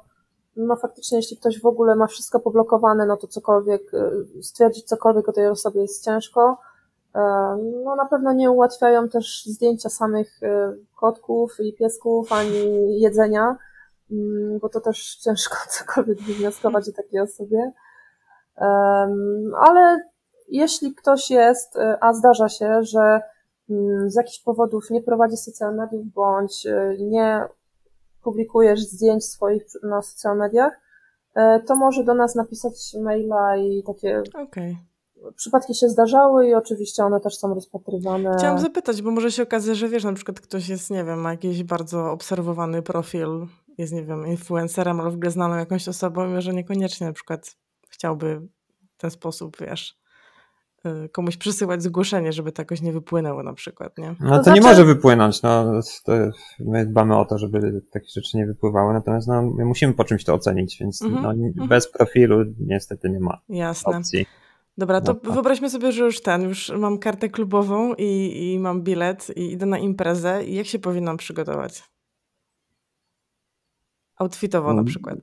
no 0.56 0.76
faktycznie 0.76 1.18
jeśli 1.18 1.36
ktoś 1.36 1.60
w 1.60 1.66
ogóle 1.66 1.96
ma 1.96 2.06
wszystko 2.06 2.40
poblokowane, 2.40 3.06
no 3.06 3.16
to 3.16 3.26
cokolwiek, 3.26 3.94
e, 3.94 4.10
stwierdzić 4.42 4.84
cokolwiek 4.84 5.28
o 5.28 5.32
tej 5.32 5.48
osobie 5.48 5.80
jest 5.80 6.04
ciężko. 6.04 6.58
E, 7.14 7.20
no 7.84 7.96
na 7.96 8.06
pewno 8.06 8.32
nie 8.32 8.50
ułatwiają 8.50 9.08
też 9.08 9.44
zdjęcia 9.46 9.88
samych 9.88 10.40
kotków 11.00 11.56
i 11.60 11.72
piesków, 11.72 12.32
ani 12.32 13.00
jedzenia. 13.00 13.56
Mm, 14.10 14.58
bo 14.58 14.68
to 14.68 14.80
też 14.80 15.16
ciężko 15.16 15.56
cokolwiek 15.78 16.22
wywnioskować 16.22 16.88
o 16.88 16.92
takiej 16.92 17.20
osobie. 17.20 17.72
Ale 19.56 20.00
jeśli 20.48 20.94
ktoś 20.94 21.30
jest, 21.30 21.76
e, 21.76 21.98
a 22.00 22.12
zdarza 22.12 22.48
się, 22.48 22.82
że 22.82 23.20
mm, 23.70 24.10
z 24.10 24.16
jakichś 24.16 24.42
powodów 24.42 24.90
nie 24.90 25.02
prowadzi 25.02 25.36
social 25.36 25.74
mediów 25.74 26.06
bądź 26.06 26.66
e, 26.66 26.96
nie 27.00 27.44
publikujesz 28.22 28.80
zdjęć 28.80 29.24
swoich 29.24 29.62
na 29.82 30.02
social 30.02 30.36
mediach, 30.36 30.80
e, 31.34 31.60
to 31.60 31.76
może 31.76 32.04
do 32.04 32.14
nas 32.14 32.34
napisać 32.34 32.94
maila 33.02 33.56
i 33.56 33.82
takie 33.86 34.22
okay. 34.42 34.76
przypadki 35.36 35.74
się 35.74 35.88
zdarzały 35.88 36.46
i 36.48 36.54
oczywiście 36.54 37.04
one 37.04 37.20
też 37.20 37.38
są 37.38 37.54
rozpatrywane. 37.54 38.34
Chciałam 38.38 38.58
zapytać, 38.58 39.02
bo 39.02 39.10
może 39.10 39.32
się 39.32 39.42
okazać, 39.42 39.76
że 39.76 39.88
wiesz, 39.88 40.04
na 40.04 40.12
przykład 40.12 40.40
ktoś 40.40 40.68
jest, 40.68 40.90
nie 40.90 41.04
wiem, 41.04 41.20
ma 41.20 41.30
jakiś 41.30 41.64
bardzo 41.64 42.10
obserwowany 42.10 42.82
profil 42.82 43.46
jest, 43.78 43.92
nie 43.92 44.04
wiem, 44.04 44.26
influencerem, 44.26 45.00
ale 45.00 45.10
w 45.10 45.14
ogóle 45.14 45.30
znaną 45.30 45.56
jakąś 45.56 45.88
osobą, 45.88 46.40
że 46.40 46.54
niekoniecznie 46.54 47.06
na 47.06 47.12
przykład 47.12 47.56
chciałby 47.88 48.40
w 48.94 49.00
ten 49.00 49.10
sposób, 49.10 49.56
wiesz, 49.60 49.98
y, 50.86 51.08
komuś 51.08 51.36
przysyłać 51.36 51.82
zgłoszenie, 51.82 52.32
żeby 52.32 52.52
to 52.52 52.62
jakoś 52.62 52.82
nie 52.82 52.92
wypłynęło 52.92 53.42
na 53.42 53.52
przykład, 53.52 53.98
nie? 53.98 54.08
No 54.20 54.30
to, 54.30 54.36
to 54.36 54.42
znaczy... 54.42 54.60
nie 54.60 54.66
może 54.66 54.84
wypłynąć, 54.84 55.42
no 55.42 55.80
to 56.04 56.12
my 56.60 56.86
dbamy 56.86 57.16
o 57.16 57.24
to, 57.24 57.38
żeby 57.38 57.82
takie 57.90 58.08
rzeczy 58.08 58.36
nie 58.36 58.46
wypływały, 58.46 58.92
natomiast 58.92 59.28
no, 59.28 59.42
my 59.42 59.64
musimy 59.64 59.94
po 59.94 60.04
czymś 60.04 60.24
to 60.24 60.34
ocenić, 60.34 60.76
więc 60.80 61.02
mm 61.02 61.14
-hmm, 61.14 61.22
no, 61.22 61.32
mm 61.32 61.52
-hmm. 61.52 61.68
bez 61.68 61.92
profilu 61.92 62.44
niestety 62.60 63.10
nie 63.10 63.20
ma 63.20 63.40
Jasne. 63.48 63.96
opcji. 63.96 64.26
Dobra, 64.78 65.00
to 65.00 65.16
no, 65.24 65.32
wyobraźmy 65.32 65.70
sobie, 65.70 65.92
że 65.92 66.04
już 66.04 66.22
ten, 66.22 66.42
już 66.42 66.72
mam 66.78 66.98
kartę 66.98 67.28
klubową 67.28 67.94
i, 67.94 68.52
i 68.52 68.58
mam 68.58 68.82
bilet 68.82 69.36
i 69.36 69.52
idę 69.52 69.66
na 69.66 69.78
imprezę 69.78 70.44
i 70.44 70.54
jak 70.54 70.66
się 70.66 70.78
powinnam 70.78 71.16
przygotować? 71.16 71.82
Outfitowo 74.18 74.68
na 74.68 74.72
mm. 74.72 74.84
przykład. 74.84 75.18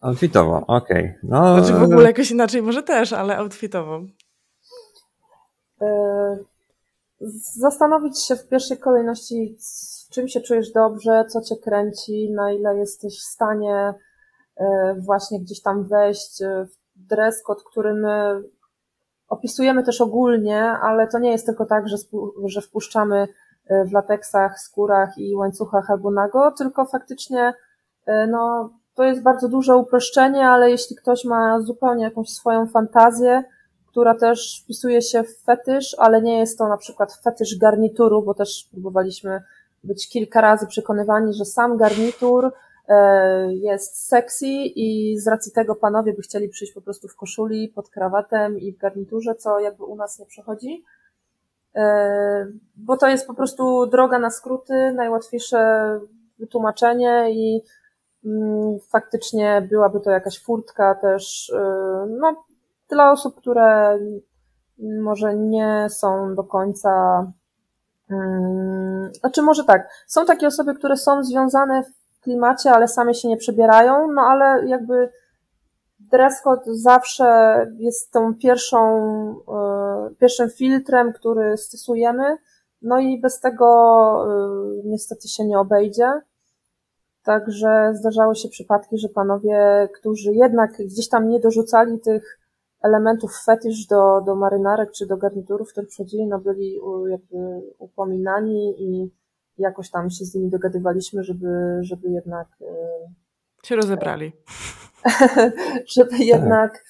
Outfitowo, 0.00 0.64
okej. 0.66 1.04
Okay. 1.04 1.18
No, 1.22 1.64
znaczy 1.64 1.78
w 1.78 1.82
ogóle 1.82 2.08
jakoś 2.08 2.30
inaczej 2.30 2.62
może 2.62 2.82
też, 2.82 3.12
ale 3.12 3.36
outfitowo. 3.36 4.00
E, 5.80 6.38
zastanowić 7.56 8.22
się 8.22 8.36
w 8.36 8.48
pierwszej 8.48 8.78
kolejności, 8.78 9.56
z 9.58 10.08
czym 10.10 10.28
się 10.28 10.40
czujesz 10.40 10.72
dobrze, 10.72 11.24
co 11.28 11.40
cię 11.40 11.56
kręci, 11.56 12.30
na 12.30 12.52
ile 12.52 12.76
jesteś 12.76 13.20
w 13.20 13.24
stanie 13.24 13.94
e, 14.56 14.94
właśnie 14.98 15.40
gdzieś 15.40 15.62
tam 15.62 15.84
wejść 15.84 16.42
w 16.42 17.06
dress 17.08 17.42
code, 17.42 17.62
który 17.70 17.94
my 17.94 18.42
opisujemy 19.28 19.82
też 19.82 20.00
ogólnie, 20.00 20.62
ale 20.62 21.08
to 21.08 21.18
nie 21.18 21.30
jest 21.30 21.46
tylko 21.46 21.66
tak, 21.66 21.88
że, 21.88 21.96
że 22.44 22.60
wpuszczamy 22.60 23.28
e, 23.66 23.84
w 23.84 23.92
lateksach, 23.92 24.60
skórach 24.60 25.18
i 25.18 25.34
łańcuchach 25.34 25.90
albo 25.90 26.10
nago, 26.10 26.50
tylko 26.50 26.84
faktycznie 26.84 27.52
E, 27.52 27.54
no, 28.06 28.70
to 28.94 29.04
jest 29.04 29.22
bardzo 29.22 29.48
duże 29.48 29.76
uproszczenie, 29.76 30.48
ale 30.48 30.70
jeśli 30.70 30.96
ktoś 30.96 31.24
ma 31.24 31.60
zupełnie 31.60 32.04
jakąś 32.04 32.28
swoją 32.28 32.66
fantazję, 32.66 33.44
która 33.86 34.14
też 34.14 34.62
wpisuje 34.64 35.02
się 35.02 35.22
w 35.22 35.38
fetysz, 35.38 35.96
ale 35.98 36.22
nie 36.22 36.38
jest 36.38 36.58
to 36.58 36.68
na 36.68 36.76
przykład 36.76 37.14
fetysz 37.24 37.58
garnituru, 37.58 38.22
bo 38.22 38.34
też 38.34 38.68
próbowaliśmy 38.72 39.42
być 39.84 40.08
kilka 40.08 40.40
razy 40.40 40.66
przekonywani, 40.66 41.34
że 41.34 41.44
sam 41.44 41.76
garnitur 41.76 42.52
e, 42.88 43.54
jest 43.54 44.08
sexy 44.08 44.46
i 44.76 45.18
z 45.18 45.26
racji 45.26 45.52
tego 45.52 45.74
panowie 45.74 46.12
by 46.12 46.22
chcieli 46.22 46.48
przyjść 46.48 46.72
po 46.72 46.82
prostu 46.82 47.08
w 47.08 47.16
koszuli, 47.16 47.68
pod 47.68 47.88
krawatem 47.88 48.58
i 48.58 48.72
w 48.72 48.78
garniturze, 48.78 49.34
co 49.34 49.60
jakby 49.60 49.84
u 49.84 49.96
nas 49.96 50.18
nie 50.18 50.26
przechodzi. 50.26 50.84
E, 51.74 52.46
bo 52.76 52.96
to 52.96 53.08
jest 53.08 53.26
po 53.26 53.34
prostu 53.34 53.86
droga 53.86 54.18
na 54.18 54.30
skróty, 54.30 54.92
najłatwiejsze 54.92 56.00
wytłumaczenie 56.38 57.26
i 57.30 57.62
faktycznie 58.88 59.66
byłaby 59.70 60.00
to 60.00 60.10
jakaś 60.10 60.42
furtka 60.42 60.94
też, 60.94 61.48
y, 61.48 61.54
no, 62.08 62.44
dla 62.88 63.12
osób, 63.12 63.36
które 63.36 63.98
może 65.02 65.34
nie 65.34 65.86
są 65.90 66.34
do 66.34 66.44
końca, 66.44 66.90
mm, 68.10 69.14
znaczy 69.14 69.42
może 69.42 69.64
tak, 69.64 69.88
są 70.06 70.26
takie 70.26 70.46
osoby, 70.46 70.74
które 70.74 70.96
są 70.96 71.24
związane 71.24 71.82
w 71.82 72.20
klimacie, 72.20 72.72
ale 72.72 72.88
same 72.88 73.14
się 73.14 73.28
nie 73.28 73.36
przebierają, 73.36 74.12
no 74.12 74.22
ale 74.22 74.66
jakby 74.66 75.10
dress 76.00 76.40
code 76.40 76.62
zawsze 76.66 77.56
jest 77.78 78.12
tą 78.12 78.34
pierwszą, 78.34 78.78
y, 80.10 80.14
pierwszym 80.14 80.50
filtrem, 80.50 81.12
który 81.12 81.56
stosujemy, 81.56 82.36
no 82.82 82.98
i 82.98 83.20
bez 83.20 83.40
tego 83.40 83.66
y, 84.78 84.82
niestety 84.84 85.28
się 85.28 85.44
nie 85.44 85.58
obejdzie. 85.58 86.20
Także 87.24 87.92
zdarzały 87.94 88.34
się 88.36 88.48
przypadki, 88.48 88.98
że 88.98 89.08
panowie, 89.08 89.88
którzy 89.94 90.32
jednak 90.32 90.72
gdzieś 90.72 91.08
tam 91.08 91.28
nie 91.28 91.40
dorzucali 91.40 92.00
tych 92.00 92.38
elementów 92.82 93.42
fetysz 93.44 93.86
do, 93.86 94.20
do 94.26 94.34
marynarek 94.34 94.90
czy 94.92 95.06
do 95.06 95.16
garniturów, 95.16 95.70
które 95.70 95.86
przychodzili, 95.86 96.26
no 96.26 96.38
byli 96.38 96.80
jakby 97.10 97.36
upominani 97.78 98.74
i 98.78 99.10
jakoś 99.58 99.90
tam 99.90 100.10
się 100.10 100.24
z 100.24 100.34
nimi 100.34 100.50
dogadywaliśmy, 100.50 101.24
żeby, 101.24 101.78
żeby 101.80 102.08
jednak 102.10 102.48
e, 102.60 103.66
się 103.66 103.76
rozebrali. 103.76 104.32
żeby 105.96 106.16
jednak 106.18 106.84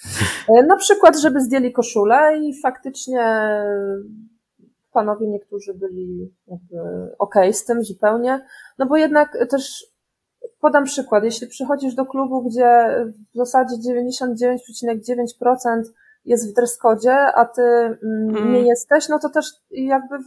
e, 0.49 0.63
na 0.63 0.77
przykład, 0.77 1.19
żeby 1.19 1.41
zdjęli 1.41 1.73
koszulę 1.73 2.39
i 2.39 2.61
faktycznie 2.61 3.25
panowie 4.93 5.29
niektórzy 5.29 5.75
byli 5.75 6.35
jakby 6.47 6.77
okej 7.19 7.43
okay 7.49 7.53
z 7.53 7.65
tym 7.65 7.85
zupełnie, 7.85 8.47
no 8.79 8.87
bo 8.87 8.97
jednak 8.97 9.47
też 9.51 9.92
Podam 10.63 10.85
przykład. 10.85 11.25
Jeśli 11.25 11.47
przychodzisz 11.47 11.95
do 11.95 12.07
klubu, 12.07 12.43
gdzie 12.43 12.97
w 13.35 13.37
zasadzie 13.37 13.77
99,9% 13.77 15.83
jest 16.25 16.51
w 16.51 16.55
dress 16.55 16.79
a 17.35 17.45
ty 17.45 17.63
mm. 17.63 18.53
nie 18.53 18.63
jesteś, 18.63 19.09
no 19.09 19.19
to 19.19 19.29
też 19.29 19.47
jakby 19.71 20.19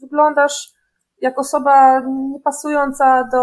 wyglądasz 0.00 0.74
jak 1.20 1.38
osoba 1.38 2.02
niepasująca 2.32 3.28
do 3.32 3.42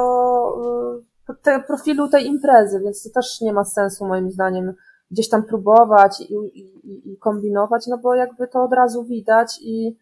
y, 1.30 1.36
te, 1.44 1.60
profilu 1.60 2.10
tej 2.10 2.28
imprezy, 2.28 2.80
więc 2.80 3.04
to 3.04 3.10
też 3.10 3.42
nie 3.42 3.54
ma 3.54 3.66
sensu 3.66 4.06
moim 4.06 4.32
zdaniem 4.32 4.74
gdzieś 5.12 5.30
tam 5.30 5.44
próbować 5.44 6.22
i, 6.22 6.34
i, 6.34 7.12
i 7.12 7.18
kombinować, 7.18 7.88
no 7.88 7.98
bo 7.98 8.16
jakby 8.16 8.48
to 8.48 8.64
od 8.64 8.74
razu 8.74 9.04
widać 9.04 9.60
i 9.62 9.98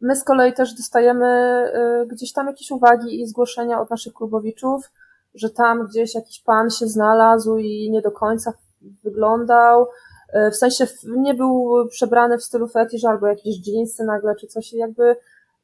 my 0.00 0.16
z 0.16 0.24
kolei 0.24 0.54
też 0.54 0.74
dostajemy 0.74 1.26
y, 2.02 2.06
gdzieś 2.06 2.32
tam 2.32 2.46
jakieś 2.46 2.70
uwagi 2.70 3.20
i 3.20 3.26
zgłoszenia 3.26 3.80
od 3.80 3.90
naszych 3.90 4.14
klubowiczów, 4.14 4.90
że 5.36 5.50
tam 5.50 5.86
gdzieś 5.86 6.14
jakiś 6.14 6.40
pan 6.40 6.70
się 6.70 6.86
znalazł 6.86 7.56
i 7.56 7.90
nie 7.90 8.02
do 8.02 8.10
końca 8.10 8.52
wyglądał, 9.04 9.86
y, 10.34 10.50
w 10.50 10.56
sensie 10.56 10.86
nie 11.06 11.34
był 11.34 11.72
przebrany 11.90 12.38
w 12.38 12.44
stylu 12.44 12.68
fetisz 12.68 13.04
albo 13.04 13.26
jakieś 13.26 13.60
dżinsy 13.60 14.04
nagle 14.04 14.34
czy 14.40 14.46
coś, 14.46 14.72
jakby 14.72 15.16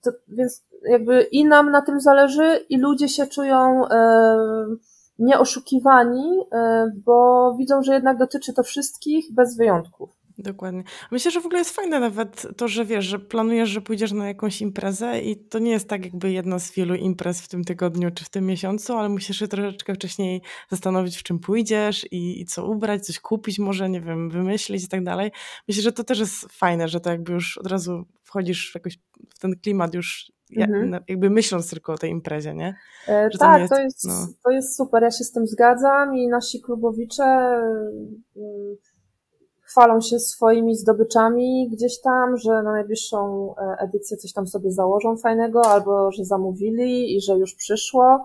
to, 0.02 0.10
więc 0.28 0.64
jakby 0.84 1.22
i 1.22 1.44
nam 1.44 1.70
na 1.70 1.82
tym 1.82 2.00
zależy 2.00 2.64
i 2.68 2.78
ludzie 2.78 3.08
się 3.08 3.26
czują 3.26 3.82
yy, 3.82 4.76
nieoszukiwani, 5.18 6.36
yy, 6.36 6.92
bo 7.04 7.54
widzą, 7.58 7.82
że 7.82 7.94
jednak 7.94 8.18
dotyczy 8.18 8.52
to 8.52 8.62
wszystkich 8.62 9.34
bez 9.34 9.56
wyjątków. 9.56 10.21
Dokładnie. 10.38 10.82
Myślę, 11.10 11.30
że 11.30 11.40
w 11.40 11.46
ogóle 11.46 11.58
jest 11.58 11.76
fajne 11.76 12.00
nawet 12.00 12.46
to, 12.56 12.68
że 12.68 12.84
wiesz, 12.84 13.04
że 13.04 13.18
planujesz, 13.18 13.68
że 13.68 13.80
pójdziesz 13.80 14.12
na 14.12 14.28
jakąś 14.28 14.60
imprezę 14.60 15.20
i 15.20 15.36
to 15.36 15.58
nie 15.58 15.70
jest 15.70 15.88
tak 15.88 16.04
jakby 16.04 16.32
jedna 16.32 16.58
z 16.58 16.72
wielu 16.72 16.94
imprez 16.94 17.42
w 17.42 17.48
tym 17.48 17.64
tygodniu 17.64 18.10
czy 18.10 18.24
w 18.24 18.28
tym 18.28 18.46
miesiącu, 18.46 18.96
ale 18.96 19.08
musisz 19.08 19.38
się 19.38 19.48
troszeczkę 19.48 19.94
wcześniej 19.94 20.42
zastanowić, 20.70 21.16
w 21.16 21.22
czym 21.22 21.38
pójdziesz 21.38 22.06
i, 22.12 22.40
i 22.40 22.46
co 22.46 22.66
ubrać, 22.66 23.06
coś 23.06 23.20
kupić 23.20 23.58
może, 23.58 23.90
nie 23.90 24.00
wiem, 24.00 24.30
wymyślić 24.30 24.84
i 24.84 24.88
tak 24.88 25.04
dalej. 25.04 25.30
Myślę, 25.68 25.82
że 25.82 25.92
to 25.92 26.04
też 26.04 26.18
jest 26.18 26.52
fajne, 26.52 26.88
że 26.88 27.00
to 27.00 27.10
jakby 27.10 27.32
już 27.32 27.58
od 27.58 27.66
razu 27.66 28.04
wchodzisz 28.22 28.70
w, 28.70 28.74
jakoś, 28.74 28.98
w 29.34 29.38
ten 29.38 29.56
klimat 29.60 29.94
już 29.94 30.32
mhm. 30.56 31.04
jakby 31.08 31.30
myśląc 31.30 31.70
tylko 31.70 31.92
o 31.92 31.98
tej 31.98 32.10
imprezie, 32.10 32.54
nie? 32.54 32.76
E, 33.08 33.30
tak, 33.38 33.56
to, 33.56 33.58
jest, 33.58 33.72
to, 33.72 33.80
jest, 33.80 34.04
no. 34.08 34.26
to 34.44 34.50
jest 34.50 34.76
super, 34.76 35.02
ja 35.02 35.10
się 35.10 35.24
z 35.24 35.32
tym 35.32 35.46
zgadzam 35.46 36.16
i 36.16 36.28
nasi 36.28 36.62
klubowicze 36.62 37.58
y, 38.36 38.91
chwalą 39.72 40.00
się 40.00 40.18
swoimi 40.18 40.76
zdobyczami 40.76 41.68
gdzieś 41.72 42.00
tam, 42.00 42.36
że 42.36 42.50
na 42.50 42.72
najbliższą 42.72 43.48
e, 43.56 43.76
edycję 43.78 44.16
coś 44.16 44.32
tam 44.32 44.46
sobie 44.46 44.70
założą 44.70 45.16
fajnego, 45.16 45.62
albo 45.66 46.12
że 46.12 46.24
zamówili 46.24 47.16
i 47.16 47.20
że 47.20 47.38
już 47.38 47.54
przyszło. 47.54 48.24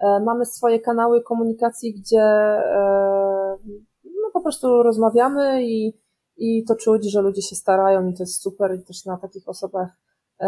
E, 0.00 0.20
mamy 0.20 0.46
swoje 0.46 0.80
kanały 0.80 1.22
komunikacji, 1.22 1.94
gdzie 1.94 2.22
e, 2.22 3.56
no, 4.04 4.30
po 4.32 4.40
prostu 4.40 4.82
rozmawiamy 4.82 5.64
i, 5.64 5.92
i 6.36 6.64
to 6.64 6.74
czuć, 6.76 7.12
że 7.12 7.20
ludzie 7.20 7.42
się 7.42 7.56
starają 7.56 8.08
i 8.08 8.14
to 8.14 8.22
jest 8.22 8.42
super 8.42 8.74
i 8.74 8.84
też 8.84 9.04
na 9.04 9.16
takich 9.16 9.48
osobach 9.48 9.88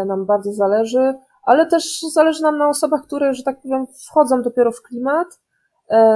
nam 0.05 0.25
bardzo 0.25 0.53
zależy, 0.53 1.13
ale 1.43 1.65
też 1.65 2.01
zależy 2.13 2.41
nam 2.41 2.57
na 2.57 2.69
osobach, 2.69 3.01
które, 3.03 3.33
że 3.33 3.43
tak 3.43 3.61
powiem, 3.61 3.85
wchodzą 4.07 4.41
dopiero 4.41 4.71
w 4.71 4.81
klimat 4.81 5.27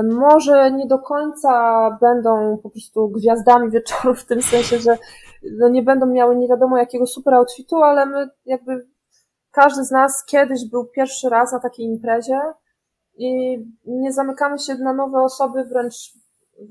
może 0.03 0.71
nie 0.71 0.87
do 0.87 0.99
końca 0.99 1.49
będą 2.01 2.57
po 2.63 2.69
prostu 2.69 3.09
gwiazdami 3.09 3.71
wieczoru, 3.71 4.15
w 4.15 4.25
tym 4.25 4.41
sensie, 4.41 4.79
że 4.79 4.97
no 5.59 5.69
nie 5.69 5.83
będą 5.83 6.05
miały 6.05 6.35
nie 6.35 6.47
wiadomo 6.47 6.77
jakiego 6.77 7.05
super 7.05 7.33
outfitu, 7.33 7.75
ale 7.75 8.05
my 8.05 8.29
jakby 8.45 8.87
każdy 9.51 9.83
z 9.83 9.91
nas 9.91 10.25
kiedyś 10.25 10.69
był 10.69 10.85
pierwszy 10.85 11.29
raz 11.29 11.51
na 11.51 11.59
takiej 11.59 11.85
imprezie 11.85 12.39
i 13.17 13.57
nie 13.85 14.13
zamykamy 14.13 14.59
się 14.59 14.75
na 14.75 14.93
nowe 14.93 15.21
osoby, 15.21 15.65
wręcz, 15.65 16.13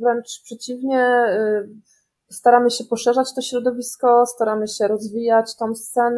wręcz 0.01 0.43
przeciwnie, 0.45 1.27
y, 1.31 2.35
staramy 2.35 2.71
się 2.71 2.85
poszerzać 2.85 3.35
to 3.35 3.41
środowisko, 3.41 4.27
staramy 4.27 4.69
się 4.69 4.89
rozwijać 4.89 5.57
tą 5.57 5.75
scenę. 5.75 6.15